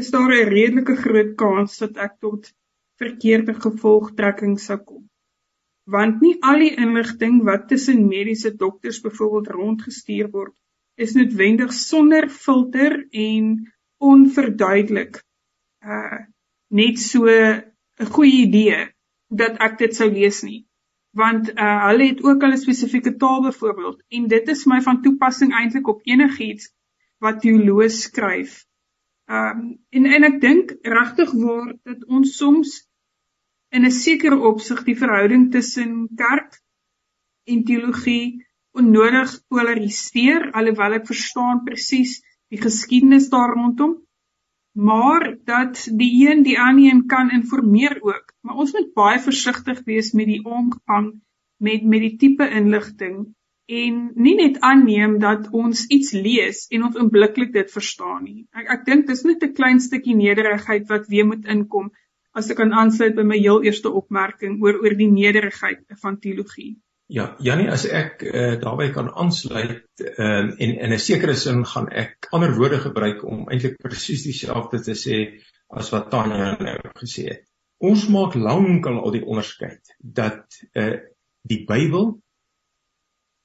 [0.00, 2.50] is daar 'n redelike groot kans dat ek tot
[3.00, 5.04] verkeerde gevolgtrekking sou kom.
[5.90, 10.54] Want nie al die inligting wat tussen mediese dokters byvoorbeeld rondgestuur word
[11.00, 15.22] is noodwendig sonder filter en onverduidelik.
[15.82, 16.20] Uh
[16.70, 18.80] net so 'n goeie idee
[19.28, 20.66] dat ek dit sou lees nie.
[21.10, 25.52] Want uh hulle het ook 'n spesifieke taal byvoorbeeld en dit is my van toepassing
[25.52, 26.72] eintlik op enigiets
[27.18, 28.64] wat teoloog skryf.
[29.26, 32.88] Um en en ek dink regtig waar dat ons soms
[33.70, 36.62] in 'n sekere opsig die verhouding tussen kerk
[37.44, 42.20] en teologie onnodig polariseer alhoewel ek verstaan presies
[42.50, 43.96] die geskiedenis daar rondom
[44.72, 48.32] maar dat die een die ander een kan informeer ook.
[48.40, 51.20] Maar ons moet baie versigtig wees met die omgang
[51.56, 53.34] met met die tipe inligting
[53.66, 58.46] en nie net aanneem dat ons iets lees en ons onmiddellik dit verstaan nie.
[58.50, 61.90] Ek ek dink dis net 'n klein stukkie nederigheid wat weer moet inkom
[62.32, 66.78] as ek kan aansluit by my heel eerste opmerking oor oor die nederigheid van teologie
[67.10, 71.88] Ja, Jannie, as ek uh, daarbey kan aansluit uh, en in 'n sekere sin gaan
[71.90, 75.16] ek ander woorde gebruik om eintlik presies dieselfde te sê
[75.74, 77.42] as wat Tanya nou gesê het.
[77.82, 81.02] Ons maak lankal al die onderskeid dat uh,
[81.42, 82.12] die Bybel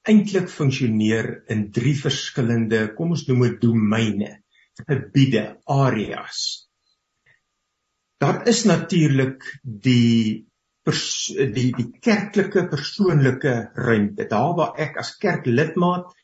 [0.06, 4.32] eintlik funksioneer in drie verskillende, kom ons noem dit domeine,
[4.86, 6.68] gebiede, areas.
[8.22, 10.46] Daar is natuurlik die
[10.86, 14.26] die die kerklike persoonlike ruimte.
[14.30, 16.14] Daar waar ek as kerklidmaat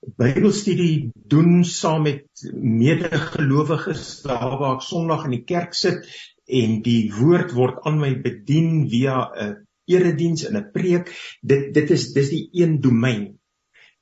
[0.00, 2.24] Bybelstudie doen saam met
[2.56, 6.08] medegelowiges daar waar ek Sondag in die kerk sit
[6.48, 9.58] en die woord word aan my bedien via 'n
[9.94, 13.38] erediens en 'n preek dit dit is dis die een domein.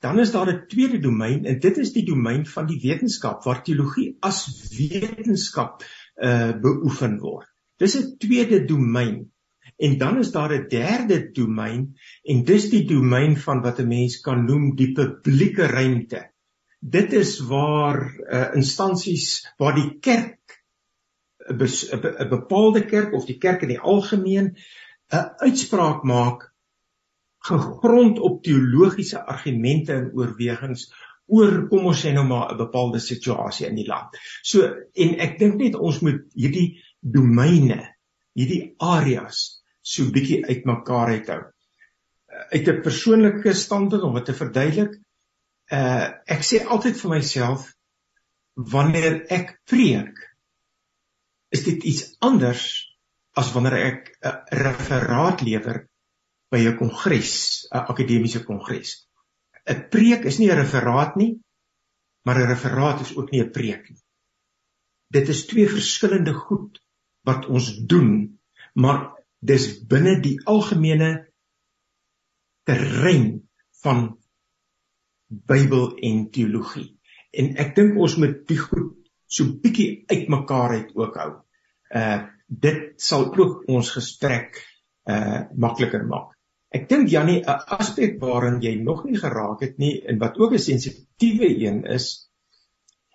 [0.00, 3.62] Dan is daar 'n tweede domein en dit is die domein van die wetenskap waar
[3.62, 4.46] teologie as
[4.78, 5.82] wetenskap
[6.16, 7.50] uh beoefen word.
[7.76, 9.32] Dis 'n tweede domein
[9.78, 14.20] En dan is daar 'n derde domein en dis die domein van wat 'n mens
[14.20, 16.30] kan noem die publieke ruimte.
[16.80, 20.38] Dit is waar uh, instansies waar die kerk
[21.48, 24.56] 'n bepaalde kerk of die kerk in die algemeen
[25.10, 26.52] 'n uitspraak maak
[27.38, 30.92] gegrond op teologiese argumente en oorwegings
[31.26, 34.16] oor kom ons sê nou maar 'n bepaalde situasie in die land.
[34.42, 34.62] So
[34.94, 37.94] en ek dink net ons moet hierdie domeine,
[38.34, 39.57] hierdie areas
[39.88, 41.42] so bietjie uitmekaar uit hou.
[42.28, 44.98] Uh, uit 'n persoonlike standpunt om dit te verduidelik,
[45.72, 47.68] uh ek sê altyd vir myself
[48.72, 50.16] wanneer ek preek,
[51.54, 52.64] is dit iets anders
[53.38, 55.86] as wanneer ek 'n referaat lewer
[56.50, 59.06] by 'n kongres, 'n akademiese kongres.
[59.68, 61.38] 'n Preek is nie 'n referaat nie,
[62.24, 64.02] maar 'n referaat is ook nie 'n preek nie.
[65.12, 66.80] Dit is twee verskillende goed
[67.24, 68.40] wat ons doen,
[68.74, 71.10] maar dis binne die algemene
[72.66, 73.48] terrein
[73.82, 74.08] van
[75.28, 76.88] Bybel en teologie.
[77.36, 78.94] En ek dink ons moet die goed
[79.28, 81.30] so bietjie uitmekaar uit ook hou.
[81.94, 84.56] Uh dit sal ook ons gesprek
[85.04, 86.30] uh makliker maak.
[86.72, 90.54] Ek dink Jannie 'n aspek waarin jy nog nie geraak het nie en wat ook
[90.56, 92.30] 'n sensitiewe een is,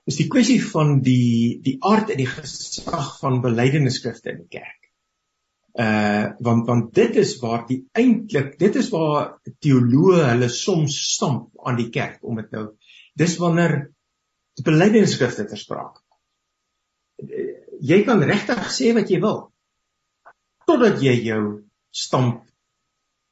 [0.06, 4.83] is die kwessie van die die aard en die gesag van belydenisskrifte in die kerk
[5.74, 11.50] uh want want dit is waar die eintlik dit is waar teoloë hulle soms stamp
[11.66, 12.68] aan die kerk om dit nou
[13.18, 13.78] dis wanneer
[14.54, 16.20] die belydenisskrifte ter sprake kom.
[17.82, 19.40] Jy kan regtig sê wat jy wil
[20.70, 21.44] totdat jy jou
[21.90, 22.46] stamp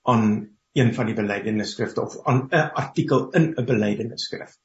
[0.09, 0.25] aan
[0.73, 4.57] een van die belydenisskrifte of aan 'n artikel in 'n belydenisskrif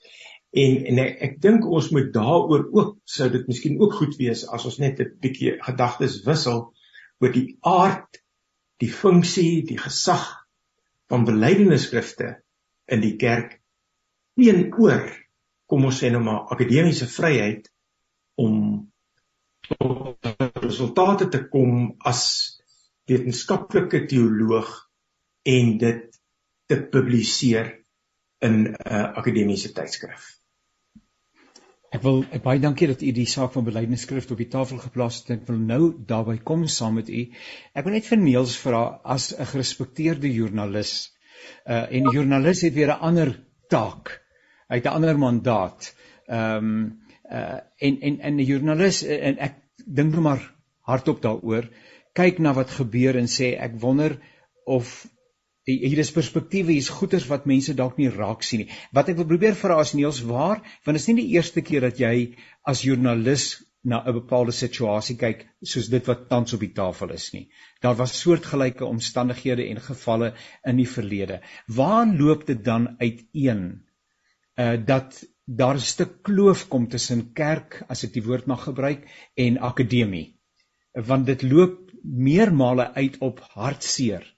[0.50, 4.46] en en ek, ek dink ons moet daaroor ook sou dit miskien ook goed wees
[4.48, 6.72] as ons net 'n bietjie gedagtes wissel
[7.20, 8.20] oor die aard,
[8.80, 10.26] die funksie, die gesag
[11.08, 12.34] van belydenisskrifte
[12.92, 13.60] in die kerk
[14.36, 15.06] teenoor
[15.66, 17.70] kom ons sê nou maar akademiese vryheid
[18.42, 18.58] om
[19.66, 20.28] tot
[20.62, 22.22] resultate te kom as
[23.08, 24.70] wetenskaplike teoloog
[25.46, 26.20] en dit
[26.66, 27.72] te publiseer
[28.46, 30.36] in 'n uh, akademiese tydskrif.
[31.96, 35.22] Ek wil ek baie dankie dat u die saak van belydenisskrif op die tafel geplaas
[35.22, 35.30] het.
[35.38, 37.22] Ek wil nou daarby kom saam met u.
[37.72, 38.82] Ek wil net vir Niels vra
[39.14, 40.92] as 'n gerespekteerde joernalis.
[41.64, 43.32] Uh en die joernalis het weer 'n ander
[43.72, 44.12] taak.
[44.68, 45.94] Hy het 'n ander mandaat.
[46.28, 47.00] Ehm um,
[47.32, 49.54] uh en en en 'n joernalis en ek
[49.86, 51.70] dink nou maar hardop daaroor
[52.12, 54.18] kyk na wat gebeur en sê ek wonder
[54.64, 55.06] of
[55.66, 58.72] hier is perspektiewe, hier's goeters wat mense dalk nie raak sien nie.
[58.94, 61.88] Wat ek wil probeer vra as Niels waar, want dit is nie die eerste keer
[61.88, 62.12] dat jy
[62.62, 63.48] as joernalis
[63.86, 67.48] na 'n bepaalde situasie kyk soos dit wat tans op die tafel is nie.
[67.82, 70.32] Daar was soortgelyke omstandighede en gevalle
[70.64, 71.40] in die verlede.
[71.66, 73.62] Waar loop dit dan uiteen
[74.58, 79.06] uh dat daar 'n stuk kloof kom tussen kerk as ek die woord mag gebruik
[79.34, 80.38] en akademie?
[80.94, 84.35] Want dit loop meermale uit op hartseer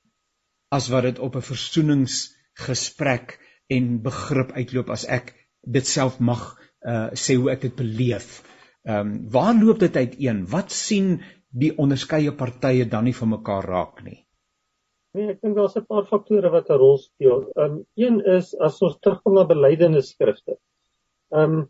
[0.68, 7.10] as wat dit op 'n versoeningsgesprek en begrip uitloop as ek dit self mag uh
[7.12, 8.42] sê hoe ek dit beleef.
[8.84, 10.46] Ehm um, waar loop dit uiteen?
[10.46, 14.24] Wat sien die onderskeie partye dan nie van mekaar raak nie?
[15.16, 17.50] Nee, ek dink daar's 'n paar faktore wat 'n rol speel.
[17.56, 20.58] Ehm um, een is as ons terugkom na belydenisskrifte.
[21.32, 21.66] Ehm um,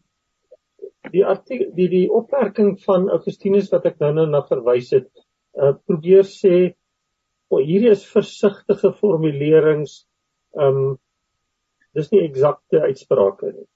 [1.13, 5.09] die artikel die die opmerking van Augustinus wat ek nou-nou na verwys het,
[5.55, 6.75] uh probeer sê
[7.51, 10.03] oh, hierdie is versigtige formulerings.
[10.57, 10.97] Ehm um,
[11.97, 13.67] dis nie eksakte uitsprake nie.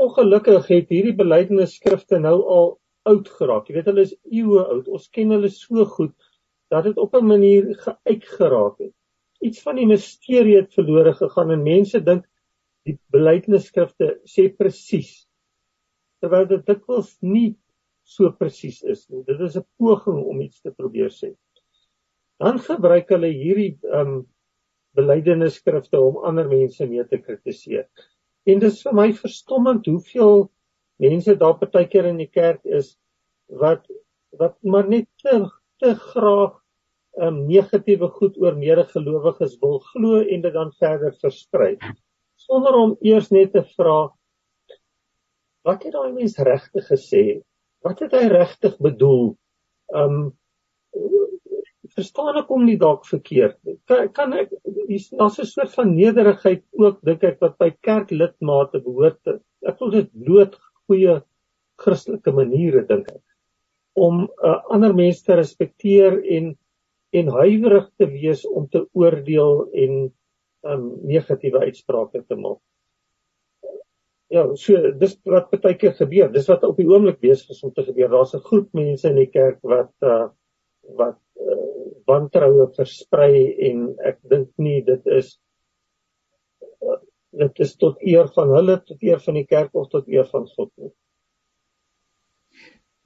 [0.00, 2.70] Ongelukkig het hierdie belydenisskrifte nou al
[3.10, 3.68] oud geraak.
[3.68, 4.88] Jy weet hulle is eeue oud.
[4.88, 6.14] Ons ken hulle so goed
[6.70, 8.94] dat dit op 'n manier geuit geraak het.
[9.40, 12.24] Iets van die misterie het verlore gegaan en mense dink
[12.86, 15.26] die belydenisskrifte sê presies
[16.20, 17.56] terwyl dit dikwels nie
[18.04, 19.24] so presies is nie.
[19.24, 21.34] Dit is 'n poging om iets te probeer sê
[22.40, 24.20] dan gebruik hulle hierdie ehm um,
[24.98, 27.84] belydenisskrifte om ander mense mee te kritiseer.
[28.50, 30.48] En dit is vir my verstommend hoeveel
[30.98, 32.96] mense daar partykeer in die kerk is
[33.62, 33.84] wat
[34.40, 35.44] wat maar net te,
[35.78, 36.56] te graag
[37.20, 41.76] ehm um, negatiewe goed oor medegelowiges wil glo en dit dan verder versprei
[42.40, 44.08] sonder om eers net te vra
[45.68, 47.24] wat het daai mens regtig gesê?
[47.84, 49.34] Wat het hy regtig bedoel?
[49.94, 50.28] Ehm um,
[52.00, 53.76] verstaan ek hom nie dalk verkeerd nie.
[53.88, 59.20] Kan, kan ek daar's 'n soort van nederigheid ook dink ek wat by kerklidmate behoort.
[59.66, 60.56] Ek voel dit bloot
[60.88, 61.20] goeie
[61.80, 63.22] Christelike maniere dink ek
[64.00, 66.56] om uh, ander mens te respekteer en
[67.10, 69.94] en huiwerig te wees om te oordeel en
[70.70, 72.60] um negatiewe uitsprake te maak.
[74.30, 76.28] Ja, so dis wat baie keer gebeur.
[76.30, 78.12] Dis wat op die oomblik besig is om te gebeur.
[78.12, 80.28] Daar's 'n groep mense in die kerk wat uh
[80.96, 81.18] wat
[82.10, 83.34] wantroue versprei
[83.70, 85.36] en ek dink nie dit is
[87.40, 90.48] dit is tot eer van hulle tot eer van die kerk of tot eer van
[90.56, 90.90] God nie.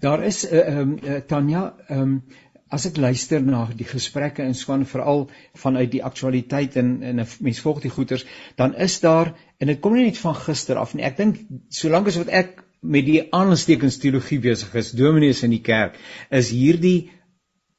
[0.01, 2.23] Daar is 'n uh, eh, um, uh, Tanya um,
[2.69, 7.27] as ek luister na die gesprekke in Swan veral vanuit die aktualiteit en en 'n
[7.41, 10.95] mens volg die goeters dan is daar en dit kom nie net van gister af
[10.95, 11.05] nie.
[11.05, 11.37] Ek dink
[11.69, 15.97] solank as wat ek met die aanstekens teologie besig is, dominees in die kerk,
[16.31, 17.11] is hierdie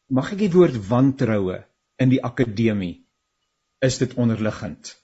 [0.08, 1.64] mag ek die woord wantroue
[2.02, 3.06] in die akademie
[3.86, 4.96] is dit onderliggend.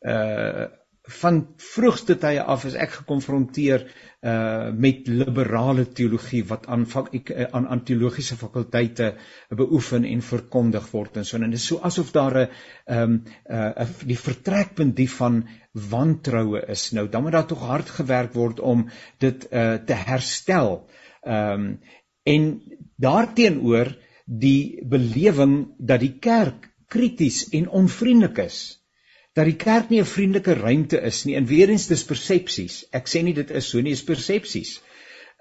[0.00, 0.72] Uh
[1.06, 3.84] van vroegste tye af is ek gekonfronteer
[4.26, 6.82] uh met liberale teologie wat aan
[7.14, 9.12] ek aan aan teologiese fakulteite
[9.60, 12.48] beoefen en verkondig word en so en dit is so asof daar 'n
[12.86, 15.44] ehm um, uh die vertrekpunt die van
[15.90, 16.90] wantroue is.
[16.90, 18.88] Nou dan moet daar tog hard gewerk word om
[19.18, 20.88] dit uh te herstel.
[21.22, 21.80] Ehm um,
[22.26, 22.62] en
[22.98, 23.94] daarteenoor
[24.26, 28.58] die belewing dat die kerk krities en onvriendelik is.
[29.34, 31.36] Dat die kerk nie 'n vriendelike ruimte is nie.
[31.36, 32.84] En weer eens dis persepsies.
[32.92, 34.80] Ek sê nie dit is so nie, dis persepsies.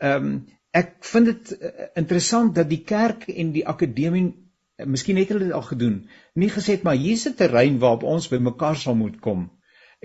[0.01, 0.45] Ehm um,
[0.75, 5.45] ek vind dit uh, interessant dat die kerk en die akademie uh, miskien het hulle
[5.45, 6.09] dit al gedoen.
[6.35, 9.49] Nie gesê maar hier's 'n terrein waarop ons by mekaar sal moet kom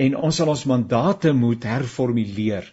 [0.00, 2.68] en ons sal ons mandate moet herformuleer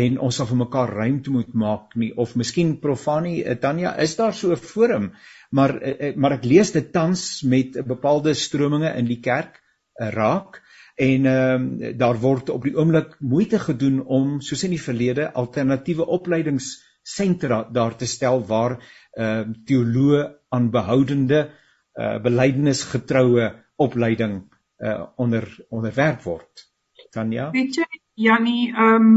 [0.00, 4.14] en ons sal vir mekaar ruimte moet maak nie of miskien profanie eh, Tanya is
[4.20, 5.12] daar so 'n forum
[5.50, 9.58] maar eh, eh, maar ek lees dit tans met bepaalde strominge in die kerk
[10.00, 10.60] uh, raak
[11.00, 15.30] en ehm uh, daar word op die oomblik moeite gedoen om soos in die verlede
[15.32, 20.22] alternatiewe opleidingssentra daar te stel waar ehm uh, teoloë
[20.54, 24.42] aan behoudende uh, belydenisgetroue opleiding
[24.78, 26.66] uh, onder onderwerp word.
[27.10, 27.50] Tanya?
[27.50, 29.14] Weet jy Jannie, ehm um,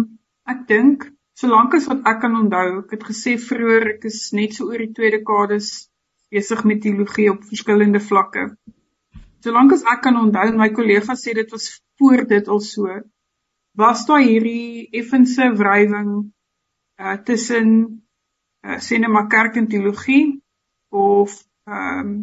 [0.49, 4.55] ek dink solank as wat ek kan onthou, ek het gesê vroeër ek is net
[4.55, 5.89] so oor die tweede dekades
[6.33, 8.47] besig met teologie op verskillende vlakke.
[9.45, 11.67] Solank as ek kan onthou, my kollegas sê dit was
[11.99, 13.01] voor dit al so.
[13.77, 16.13] Was daar hierdie effense wrywing
[17.01, 17.73] uh tussen
[18.65, 20.39] uh sê net maar kerk en teologie
[20.93, 22.13] of ehm um,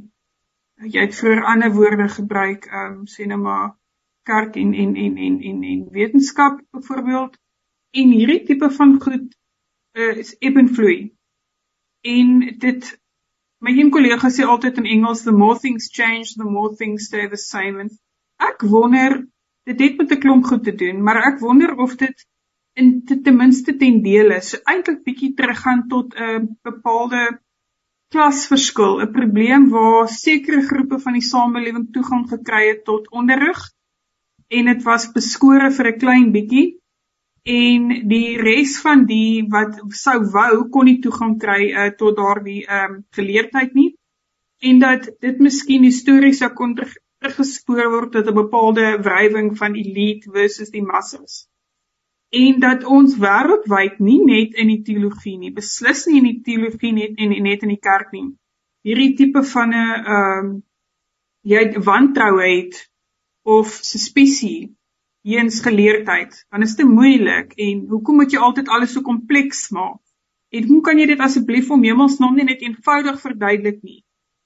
[0.81, 3.77] jy het vroeër ander woorde gebruik, ehm um, sê net maar
[4.31, 7.37] kerk en en en en en, en wetenskap byvoorbeeld.
[7.91, 9.37] En hierdie tipe van goed
[9.99, 11.09] uh, is ebb and flow.
[12.01, 13.01] En dit
[13.61, 17.29] my een kollega sê altyd in Engels the more things change the more things stay
[17.29, 17.81] the same.
[17.85, 17.91] En
[18.49, 19.21] ek wonder
[19.69, 22.27] dit het met 'n klomp goed te doen, maar ek wonder of dit
[22.75, 27.41] in ten minste ten dele so eintlik bietjie teruggaan tot 'n uh, bepaalde
[28.11, 33.61] klasverskil, 'n probleem waar sekere groepe van die samelewing toegang gekry het tot onderrig
[34.49, 36.80] en dit was beskore vir 'n klein bietjie
[37.45, 42.65] en die res van die wat sou wou kon nie toegang kry uh, tot daardie
[42.67, 43.95] ehm um, geleerdheid nie.
[44.61, 50.31] En dat dit miskien histories sou kon teruggespoor word tot 'n bepaalde wrywing van elite
[50.31, 51.47] versus die massas.
[52.31, 56.93] En dat ons wêreldwyd nie net in die teologie nie beslis nie in die teologie
[56.93, 58.31] net en net in die kerk nie
[58.87, 60.63] hierdie tipe van 'n ehm um,
[61.53, 62.77] jy wantroue het
[63.43, 64.77] of suspisie
[65.23, 70.01] eens geleerdheid, dan is dit moeilik en hoekom moet jy altyd alles so kompleks maak?
[70.51, 74.01] En hoe kan jy dit asseblief om hemelsnaam nie net eenvoudig verduidelik nie?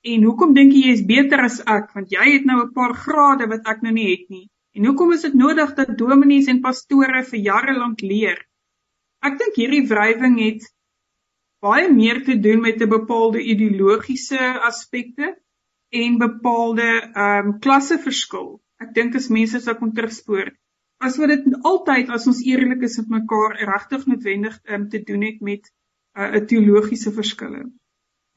[0.04, 2.94] En hoekom dink jy jy is beter as ek want jy het nou 'n paar
[2.94, 4.48] grade wat ek nou nie het nie?
[4.74, 8.42] En hoekom is dit nodig dat dominees en pastore vir jare lank leer?
[9.22, 10.66] Ek dink hierdie wrywing het
[11.64, 15.30] baie meer te doen met 'n bepaalde ideologiese aspekte
[15.88, 18.60] en bepaalde ehm um, klasseverskil.
[18.82, 20.50] Ek dink as mense sou kon terugspoor,
[21.06, 25.26] as wat dit altyd as ons eerlik is met mekaar regtig noodwendig um, te doen
[25.28, 25.70] het met
[26.16, 27.64] 'n uh, teologiese verskille.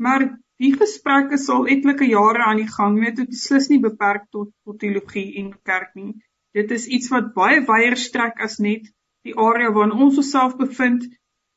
[0.01, 0.26] Maar
[0.63, 4.80] die gesprekke sal etlike jare aan die gang wees, dit beslis nie beperk tot tot
[4.80, 6.13] teologie en kerk nie.
[6.57, 8.89] Dit is iets wat baie wyer strek as net
[9.28, 11.05] die area waarin ons osself bevind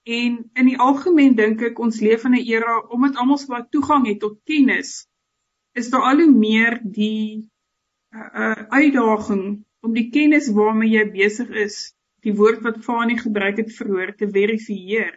[0.04, 3.66] en in die algemeen dink ek ons leef in 'n era omdat almal so baie
[3.70, 5.06] toegang het tot kennis
[5.72, 7.48] is daar al hoe meer die
[8.14, 9.44] uh, uh, uitdaging
[9.80, 11.78] om die kennis waarmee jy besig is,
[12.24, 15.14] die woord wat Fani gebruik het vroeër te verifieer.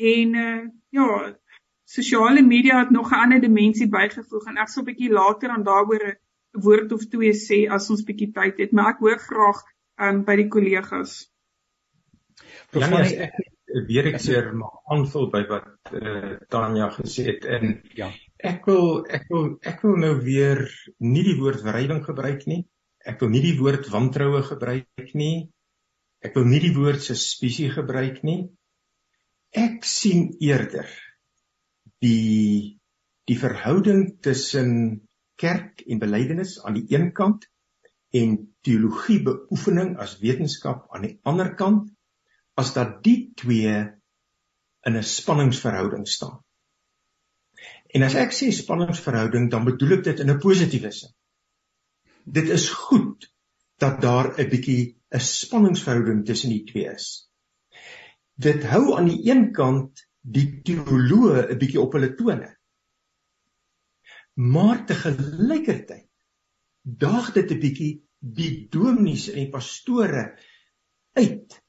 [0.00, 1.36] En uh ja,
[1.84, 5.62] sosiale media het nog 'n ander dimensie bygevoeg en ek sal 'n bietjie later aan
[5.62, 6.16] daaroor 'n
[6.64, 9.62] woord of twee sê as ons bietjie tyd het, maar ek hoor graag
[10.08, 11.30] um by die kollegas.
[12.70, 13.34] Profanie ek
[13.86, 18.66] weer ek seer maar aanvul by wat eh uh, Tanya gesê het en ja, ek
[18.66, 20.64] wil ek wil ek wil nou weer
[20.98, 22.64] nie die woord wrywing gebruik nie
[23.06, 25.50] ek wil nie die woord wantroue gebruik nie.
[26.20, 28.50] Ek wil nie die woord suspisie gebruik nie.
[29.56, 30.88] Ek sien eerder
[32.04, 32.76] die
[33.30, 34.72] die verhouding tussen
[35.38, 37.44] kerk en belydenis aan die een kant
[38.16, 38.32] en
[38.66, 41.92] teologie beoefening as wetenskap aan die ander kant
[42.58, 43.76] as dat die twee
[44.86, 46.40] in 'n spanningsverhouding staan.
[47.94, 51.14] En as ek sê spanningsverhouding, dan bedoel ek dit in 'n positiewe sin
[52.32, 53.26] dit is goed
[53.82, 57.30] dat daar 'n bietjie 'n spanningsverhouding tussen die twee is.
[58.34, 62.56] Dit hou aan die een kant die teoloë 'n bietjie op hulle tone.
[64.34, 66.08] Maar te gelykertyd
[66.82, 70.38] daag dit 'n bietjie die dominees en die pastore
[71.12, 71.62] uit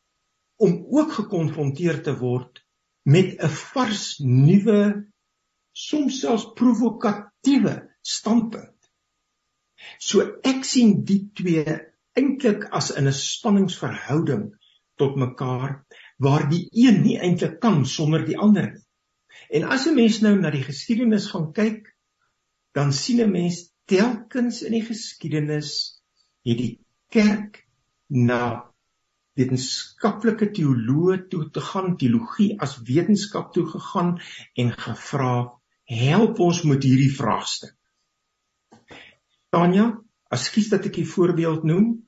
[0.55, 2.65] om ook gekonfronteer te word
[3.03, 5.07] met 'n vars nuwe
[5.71, 8.70] soms selfs provokatiewe standpunt.
[9.99, 11.77] So ek sien die twee
[12.17, 14.51] eintlik as in 'n spanningsverhouding
[14.97, 15.85] tot mekaar
[16.17, 18.85] waar die een nie eintlik kan sonder die ander nie.
[19.49, 21.95] En as 'n mens nou na die geskiedenis gaan kyk,
[22.73, 25.71] dan sien 'n mens telkens in die geskiedenis
[26.45, 26.79] het die
[27.09, 27.65] kerk
[28.07, 28.71] na
[29.39, 34.19] wetenskaplike teoloë toe te gaan, teologie as wetenskap toe gegaan
[34.55, 35.35] en gevra,
[35.85, 37.75] "Help ons met hierdie vraagstuk."
[39.51, 39.85] Tanya,
[40.31, 42.07] ekskuus dat ek 'n voorbeeld noem.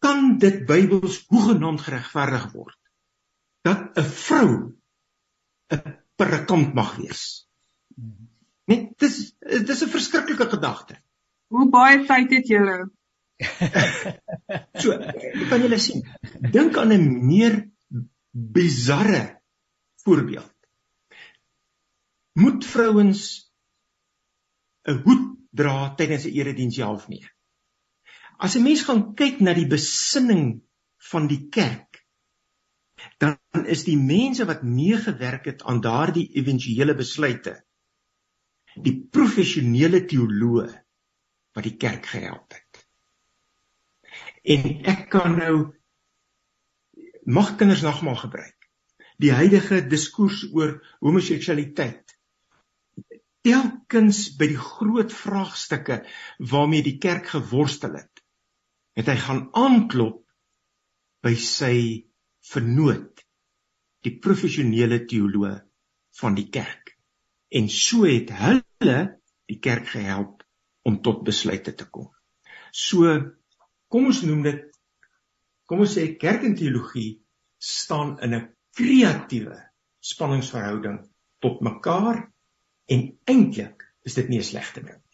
[0.00, 2.78] Kan dit Bybels hoegenaamd geregverdig word
[3.66, 4.50] dat 'n vrou
[5.74, 5.82] 'n
[6.16, 7.48] predikant mag wees?
[8.64, 10.96] Net dis dis 'n verskriklike gedagte.
[11.52, 12.90] Hoe baie tyd het julle?
[14.82, 14.96] so,
[15.48, 16.04] kan julle sien.
[16.40, 17.70] Dink aan 'n meer
[18.30, 19.42] bizarre
[20.04, 20.54] voorbeeld.
[22.32, 23.52] Moet vrouens
[24.88, 27.28] 'n hoed dra tydens 'n erediens of nee.
[28.38, 30.62] As 'n mens gaan kyk na die besinning
[31.10, 32.04] van die kerk,
[33.18, 37.64] dan is die mense wat meegewerk het aan daardie éventuele besluite
[38.82, 40.68] die professionele teoloë
[41.56, 42.84] wat die kerk gehelp het.
[44.42, 45.54] En ek kan nou
[47.28, 48.54] mag kinders nagmaal gebruik.
[49.18, 52.07] Die huidige diskurs oor homoseksualiteit
[53.46, 56.02] telkens by die groot vraagstukke
[56.50, 58.22] waarmee die kerk geworstel het,
[58.98, 60.24] het hy gaan aanklop
[61.22, 61.74] by sy
[62.50, 63.24] vernoot
[64.06, 65.62] die professionele teoloog
[66.20, 66.94] van die kerk.
[67.50, 68.98] En so het hulle
[69.48, 70.44] die kerk gehelp
[70.88, 72.10] om tot besluite te kom.
[72.72, 73.06] So
[73.88, 74.64] kom ons noem dit
[75.68, 77.20] kom ons sê kerk en teologie
[77.60, 79.56] staan in 'n kreatiewe
[80.00, 80.98] spanningsverhouding
[81.44, 82.32] tot mekaar
[82.94, 85.08] en eintlik is dit nie 'n slegte ding nie.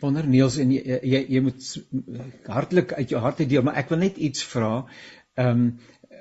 [0.00, 1.64] Wonder Niels en jy, jy jy moet
[2.46, 4.86] hartlik uit jou hart uit deel, maar ek wil net iets vra.
[5.36, 5.78] Ehm um,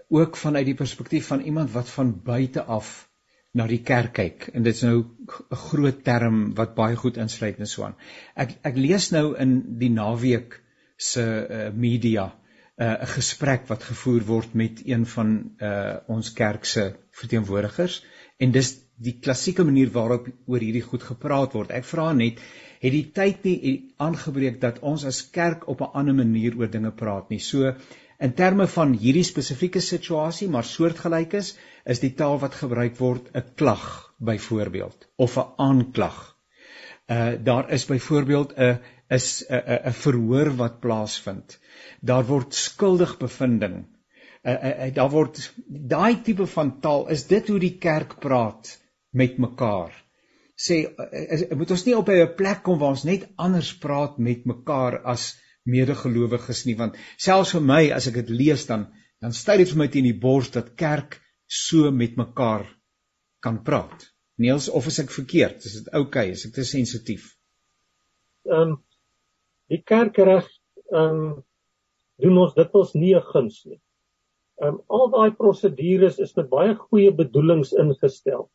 [0.09, 3.09] ook vanuit die perspektief van iemand wat van buite af
[3.53, 7.59] na die kerk kyk en dit is nou 'n groot term wat baie goed insluit
[7.59, 7.95] en so aan.
[8.35, 10.61] Ek ek lees nou in die naweek
[10.97, 12.25] se uh, media
[12.77, 18.03] eh, 'n uh, gesprek wat gevoer word met een van uh, ons kerk se verteenwoordigers
[18.39, 21.71] en dis die klassieke manier waarop oor hierdie goed gepraat word.
[21.75, 22.39] Ek vra net,
[22.79, 26.91] het die tyd nie aangebreek dat ons as kerk op 'n ander manier oor dinge
[26.91, 27.39] praat nie.
[27.39, 27.73] So
[28.19, 33.29] in terme van hierdie spesifieke situasie, maar soortgelyk is, is die taal wat gebruik word
[33.33, 36.35] 'n klag byvoorbeeld of 'n aanklag.
[37.09, 38.79] Uh daar is byvoorbeeld 'n
[39.09, 41.59] is 'n 'n verhoor wat plaasvind.
[42.01, 43.85] Daar word skuldig bevinding
[44.43, 48.71] uh, uh, daar word daai tipe van taal is dit hoe die kerk praat
[49.11, 49.91] met mekaar.
[50.59, 50.81] Sê
[51.55, 55.35] moet ons nie op 'n plek kom waar ons net anders praat met mekaar as
[55.63, 58.87] medegelowiges nie want selfs vir my as ek dit lees dan
[59.21, 62.65] dan styg dit vir my teen die bors dat kerk so met mekaar
[63.39, 64.07] kan praat.
[64.37, 65.65] Niels of is ek verkeerd?
[65.65, 66.31] Is dit oukei okay?
[66.31, 67.35] is ek te sensitief?
[68.47, 68.77] Ehm um,
[69.67, 70.47] die kerkreg
[70.91, 71.43] ehm um,
[72.19, 73.79] doen ons dit ons nie 'n guns nie
[74.65, 78.49] Um al daai prosedures is met baie goeie bedoelings ingestel.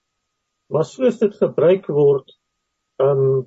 [0.73, 2.29] Maar soos dit gebruik word,
[3.01, 3.47] um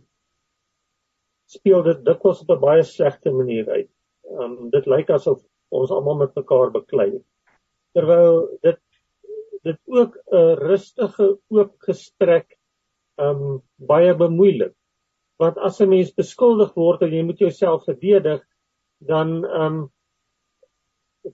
[1.48, 3.92] speel dit dikwels op 'n baie slegte manier uit.
[4.42, 7.12] Um dit lyk asof ons almal met mekaar beklei.
[7.94, 8.82] Terwyl dit
[9.64, 12.58] dit ook 'n rustige oop gesprek
[13.18, 14.74] um baie bemoeilik.
[15.40, 18.42] Want as 'n mens beskuldig word en jy moet jouself verdedig,
[19.00, 19.92] dan um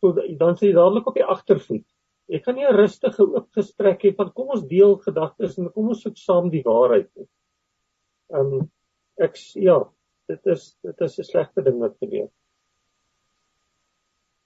[0.01, 1.85] so dan sê jy dadelik op die agtervoet.
[2.31, 5.89] Jy kan nie 'n rustige oop gesprek hê van kom ons deel gedagtes en kom
[5.89, 7.27] ons soek saam die waarheid nie.
[8.33, 8.69] Ehm um,
[9.19, 9.77] ek ja,
[10.31, 12.29] dit is dit is 'n slegte ding wat gebeur.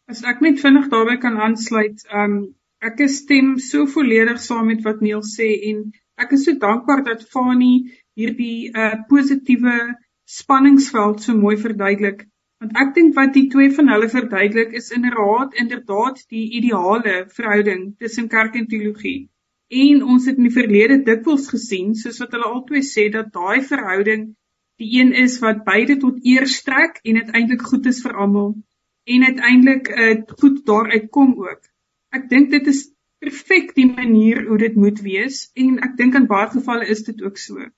[0.08, 4.84] As ek net vinnig daarbey kan aansluit, ehm um, ek stem so volledig saam met
[4.86, 7.74] wat Neil sê en ek is so dankbaar dat Fani
[8.18, 9.78] hierdie uh positiewe
[10.28, 12.26] spanningsveld so mooi verduidelik.
[12.64, 17.84] Want ek dink wat die twee van hulle verduidelik is inderdaad inderdaad die ideale verhouding
[18.02, 19.30] tussen kerk en teologie.
[19.68, 23.62] En ons het in die verlede dikwels gesien, soos wat hulle albei sê dat daai
[23.62, 24.30] verhouding
[24.82, 28.54] die een is wat beide tot eer strek en uiteindelik goed is vir almal
[29.08, 31.62] en uiteindelik uh, goed daaruit kom ook.
[32.14, 32.88] Ek dink dit is
[33.24, 37.22] perfek die manier hoe dit moet wees en ek dink in baie gevalle is dit
[37.26, 37.70] ook so.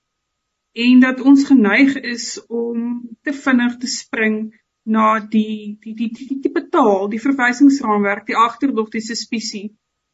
[0.86, 4.40] En dat ons geneig is om te vinnig te spring
[4.84, 9.66] na die die die die tipe taal, die verwysingsraamwerk, die agterdog, die suspisie.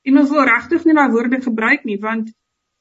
[0.07, 2.33] En ons wil regtig nie daai woorde gebruik nie, want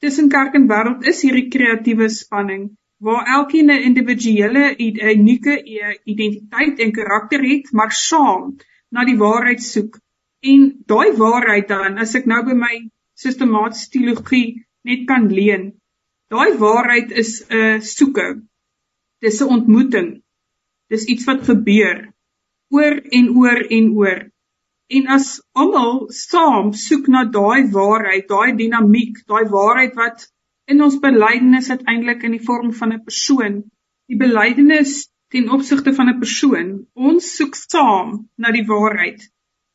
[0.01, 2.73] tussen kerk en wêreld is hierdie kreatiewe spanning
[3.05, 4.75] waar elkeen 'n individuele
[5.13, 5.55] unieke
[6.03, 8.55] identiteit en karakter het, maar saam
[8.89, 9.99] na die waarheid soek.
[10.39, 15.73] En daai waarheid dan, as ek nou by my sistematiese teologie net kan leen,
[16.29, 18.41] daai waarheid is 'n soeke.
[19.21, 20.24] Dis 'n ontmoeting
[20.93, 22.13] Dis iets wat gebeur
[22.75, 24.19] oor en oor en oor.
[24.93, 30.27] En as almal saam soek na daai waarheid, daai dinamiek, daai waarheid wat
[30.69, 33.63] in ons belydenis uiteindelik in die vorm van 'n persoon,
[34.09, 39.25] die belydenis ten opsigte van 'n persoon, ons soek saam na die waarheid.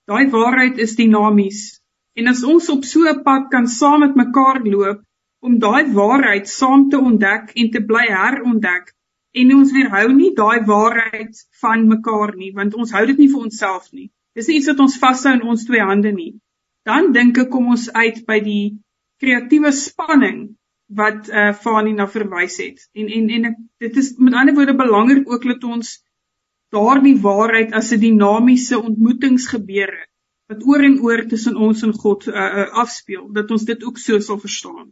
[0.07, 1.81] Daai waarheid is dinamies.
[2.19, 5.03] En as ons op so 'n pad kan saam met mekaar loop
[5.43, 8.95] om daai waarheid saam te ontdek en te bly herontdek,
[9.33, 13.45] en ons weerhou nie daai waarheid van mekaar nie want ons hou dit nie vir
[13.49, 14.11] onsself nie.
[14.35, 16.33] Dis nie iets wat ons vashou in ons twee hande nie.
[16.87, 18.65] Dan dink ek kom ons uit by die
[19.21, 20.41] kreatiewe spanning
[21.01, 22.87] wat uh Fani na verwys het.
[22.99, 25.99] En en en ek, dit is met ander woorde belangrik ook dat ons
[26.75, 30.07] daardie waarheid as 'n dinamiese ontmoetingsgebeure
[30.51, 33.99] wat oor en oor tussen ons en God uh, uh, afspeel, dat ons dit ook
[33.99, 34.91] so sal verstaan.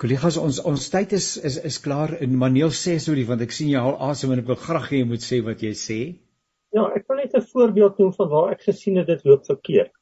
[0.00, 3.50] Kollegas, ons ons tyd is is is klaar en Maneel sê so die want ek
[3.52, 5.98] sien jy al asem en ek wil graag hê jy moet sê wat jy sê.
[6.76, 9.92] Ja, ek wil net 'n voorbeeld noem van waar ek gesien het dit loop verkeerd.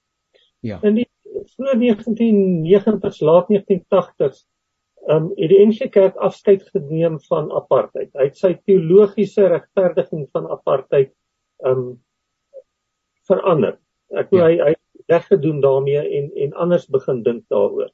[0.62, 0.78] Ja.
[0.86, 1.09] In die
[1.57, 4.46] vroeg 1990s, laat 1980s,
[5.09, 8.14] ehm um, het die NG Kerk afskeid geneem van apartheid.
[8.14, 11.14] Hy het sy teologiese regverdiging van apartheid
[11.66, 11.92] ehm um,
[13.26, 13.80] verander.
[14.14, 14.46] Ek wil ja.
[14.46, 14.74] hy hy
[15.11, 17.90] weggedoen daarmee en en anders begin dink daaroor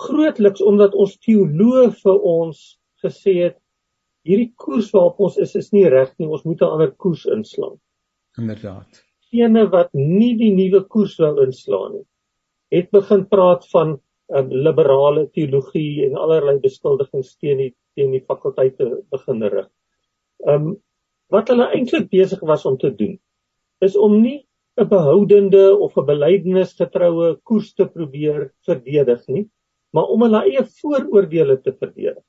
[0.00, 2.62] grootliks omdat ons teoloë vir ons
[3.04, 3.58] gesê het
[4.24, 7.76] hierdie koers waarop ons is is nie reg nie, ons moet 'n ander koers inslaan.
[8.38, 9.02] Inderdaad.
[9.30, 12.06] Gene wat nie die nuwe koers wou inslaan nie,
[12.72, 14.00] het begin praat van
[14.32, 19.68] 'n um, liberale teologie en allerlei beskuldigings teen die teen die fakulteite begin rig.
[20.46, 20.76] Um
[21.30, 23.18] wat hulle eintlik besig was om te doen
[23.80, 24.46] is om nie
[24.80, 29.44] 'n behoudende of 'n belydenisgetroue koers te probeer verdedig nie,
[29.94, 32.22] maar om hulle eie vooroordeele te verdedig.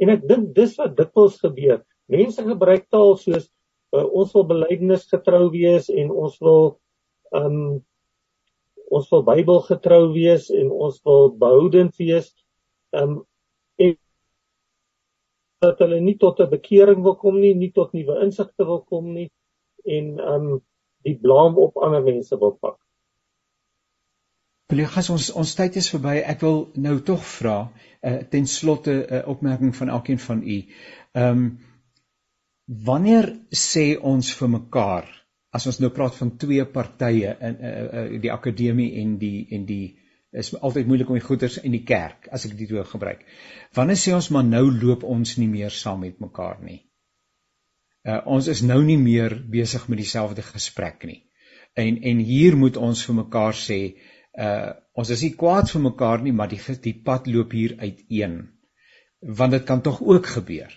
[0.00, 1.82] En ek dink dis wat dikwels gebeur.
[2.08, 3.48] Mense gebruik taal soos
[3.92, 6.70] uh, ons wil belydenis getrou wees en ons wil
[7.36, 7.58] um
[8.88, 12.30] ons wil Bybel getrou wees en ons wil behoudend wees.
[12.96, 13.20] Um
[13.76, 13.92] en
[15.60, 19.12] dat hulle nie tot 'n bekering wil kom nie, nie tot nuwe insigte wil kom
[19.12, 19.28] nie
[19.84, 20.46] en um
[21.04, 22.78] die blame op ander mense wil pak.
[24.68, 26.18] Kollegas, ons ons tyd is verby.
[26.28, 30.56] Ek wil nou tog vra uh, ten slotte 'n uh, opmerking van elkeen van u.
[31.12, 31.46] Ehm um,
[32.88, 35.06] wanneer sê ons vir mekaar
[35.56, 39.64] as ons nou praat van twee partye in uh, uh, die akademie en die en
[39.70, 39.96] die
[40.42, 43.24] is altyd moeilik om die goeters en die kerk as ek dit wil gebruik.
[43.72, 46.82] Wanneer sê ons maar nou loop ons nie meer saam met mekaar nie.
[48.04, 51.22] Uh, ons is nou nie meer besig met dieselfde gesprek nie.
[51.72, 54.14] En en hier moet ons vir mekaar sê uh
[54.92, 58.36] ons is nie kwaad vir mekaar nie, maar die die pad loop hier uiteen.
[59.20, 60.70] Want dit kan tog ook gebeur.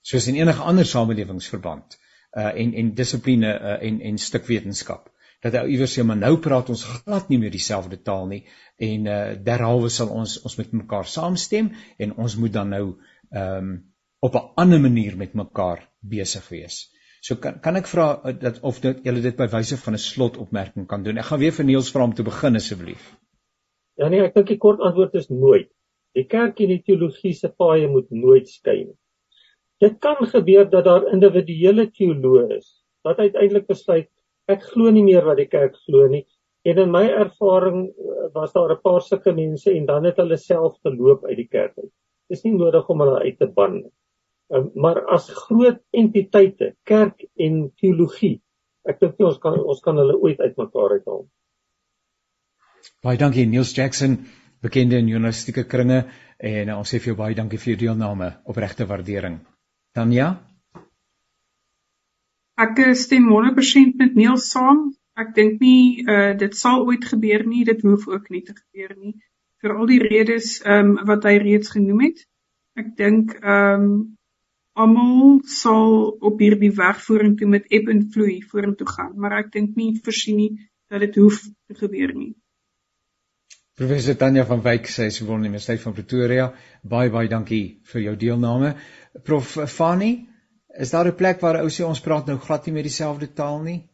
[0.00, 1.98] Soos in enige ander samelewingsverband
[2.32, 5.10] uh en en dissipline uh, en en stuk wetenskap
[5.42, 8.42] dat ou iewers sê maar nou praat ons glad nie meer dieselfde taal nie
[8.88, 12.84] en uh derhalwe sal ons ons met mekaar saamstem en ons moet dan nou
[13.32, 13.72] ehm um,
[14.22, 16.91] op 'n ander manier met mekaar besig wees.
[17.22, 20.04] So kan kan ek vra uh, dat of dit julle dit by wyse van 'n
[20.04, 21.20] slotopmerking kan doen.
[21.22, 23.04] Ek gaan weer vir Niels vra om te begin asseblief.
[24.00, 25.70] Ja nee, ek dink die kort antwoord is nooit.
[26.18, 28.98] Die kerk en die teologie se paaie moet nooit skei nie.
[29.80, 32.68] Dit kan gebeur dat daar individuele teoloë is
[33.06, 34.10] wat uiteindelik besluit
[34.50, 36.26] ek glo nie meer wat die kerk glo nie.
[36.66, 40.36] En in my ervaring uh, was daar 'n paar sulke mense en dan het hulle
[40.36, 41.92] self geloop uit die kerk uit.
[42.28, 43.90] Dis nie nodig om hulle uit te ban nie.
[44.52, 48.42] Um, maar as groot entiteite, kerk en teologie,
[48.84, 51.24] ek dink ons kan ons kan hulle ooit uitmekaar uithaal.
[53.02, 54.18] Baie dankie Niels Jackson,
[54.60, 56.02] bekende in journalistieke kringe
[56.36, 59.40] en uh, ons sê vir jou baie dankie vir jou deelname, opregte waardering.
[59.96, 60.28] Tanya?
[62.60, 64.90] Ek stem 100% met Niels saam.
[65.16, 68.96] Ek dink nie uh, dit sal ooit gebeur nie, dit hoef ook nie te gebeur
[68.98, 69.16] nie
[69.62, 72.26] vir al die redes um, wat hy reeds genoem het.
[72.78, 73.94] Ek dink ehm um,
[74.72, 79.76] almal sal op hierdie weg vorentoe met eb en vloei vorentoe gaan, maar ek dink
[79.76, 80.52] nie versien nie
[80.92, 82.32] dat dit hoef te gebeur nie.
[83.76, 86.50] Professor Tanya van Wyk sê sy woon in die Universiteit van Pretoria.
[86.84, 88.74] Baie baie dankie vir jou deelname.
[89.24, 90.28] Prof Fani,
[90.76, 93.62] is daar 'n plek waar ou sê ons praat nou glad nie met dieselfde taal
[93.62, 93.88] nie?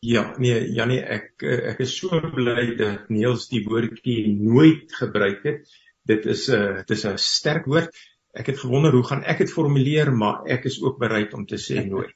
[0.00, 5.68] Ja, nee, Janie, ek ek is so bly dat Niels die woordjie nooit gebruik het.
[6.06, 7.92] Dit is 'n dit is 'n sterk woord
[8.36, 11.58] ek het gewonder hoe gaan ek dit formuleer, maar ek is ook bereid om te
[11.58, 12.14] sê nooit.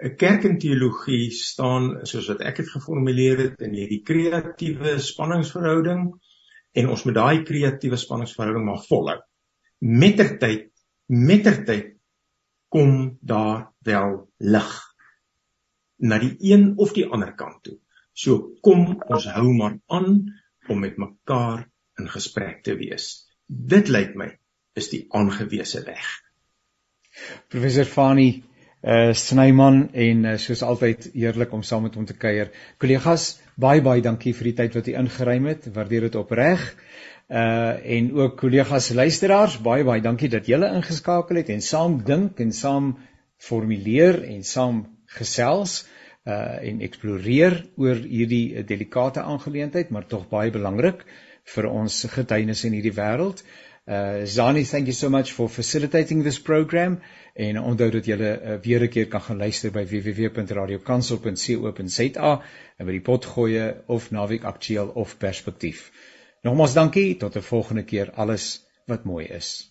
[0.00, 6.06] 'n Kerk en teologie staan soos wat ek dit geformuleer het in hierdie kreatiewe spanningsverhouding
[6.80, 9.18] en ons moet daai kreatiewe spanningsverhouding maar volhou.
[9.80, 10.70] Mettertyd,
[11.06, 11.98] mettertyd
[12.72, 14.72] kom daar wel lig
[16.00, 17.76] na die een of die ander kant toe.
[18.16, 20.14] So kom ons hou maar aan
[20.68, 21.66] om met mekaar
[22.00, 23.26] in gesprek te wees.
[23.46, 24.30] Dit lyk my
[24.80, 26.08] is die aangewese weg.
[27.52, 28.30] Professor Fani
[28.80, 32.48] uh Snyman en uh, soos altyd heerlik om saam met hom te kuier.
[32.80, 35.68] Kollegas, baie baie dankie vir die tyd wat u ingeruim het.
[35.74, 36.64] Waardeer dit opreg.
[37.28, 42.40] Uh en ook kollegas luisteraars, baie baie dankie dat julle ingeskakel het en saam dink
[42.40, 42.94] en saam
[43.36, 44.86] formuleer en saam
[45.18, 45.82] gesels
[46.24, 51.04] uh en eksploreer oor hierdie delikate aangeleentheid, maar tog baie belangrik
[51.52, 53.44] vir ons getuienis in hierdie wêreld.
[53.44, 57.00] Uh Zani, thank you so much for facilitating this program
[57.34, 62.42] en onthou dat jy uh, weer 'n keer kan gaan luister by www.radiokansel.co.za
[62.76, 65.92] en by die potgoeie of naweek aktueel of perspektief.
[66.42, 69.69] Nogmaals dankie tot 'n volgende keer alles wat mooi is.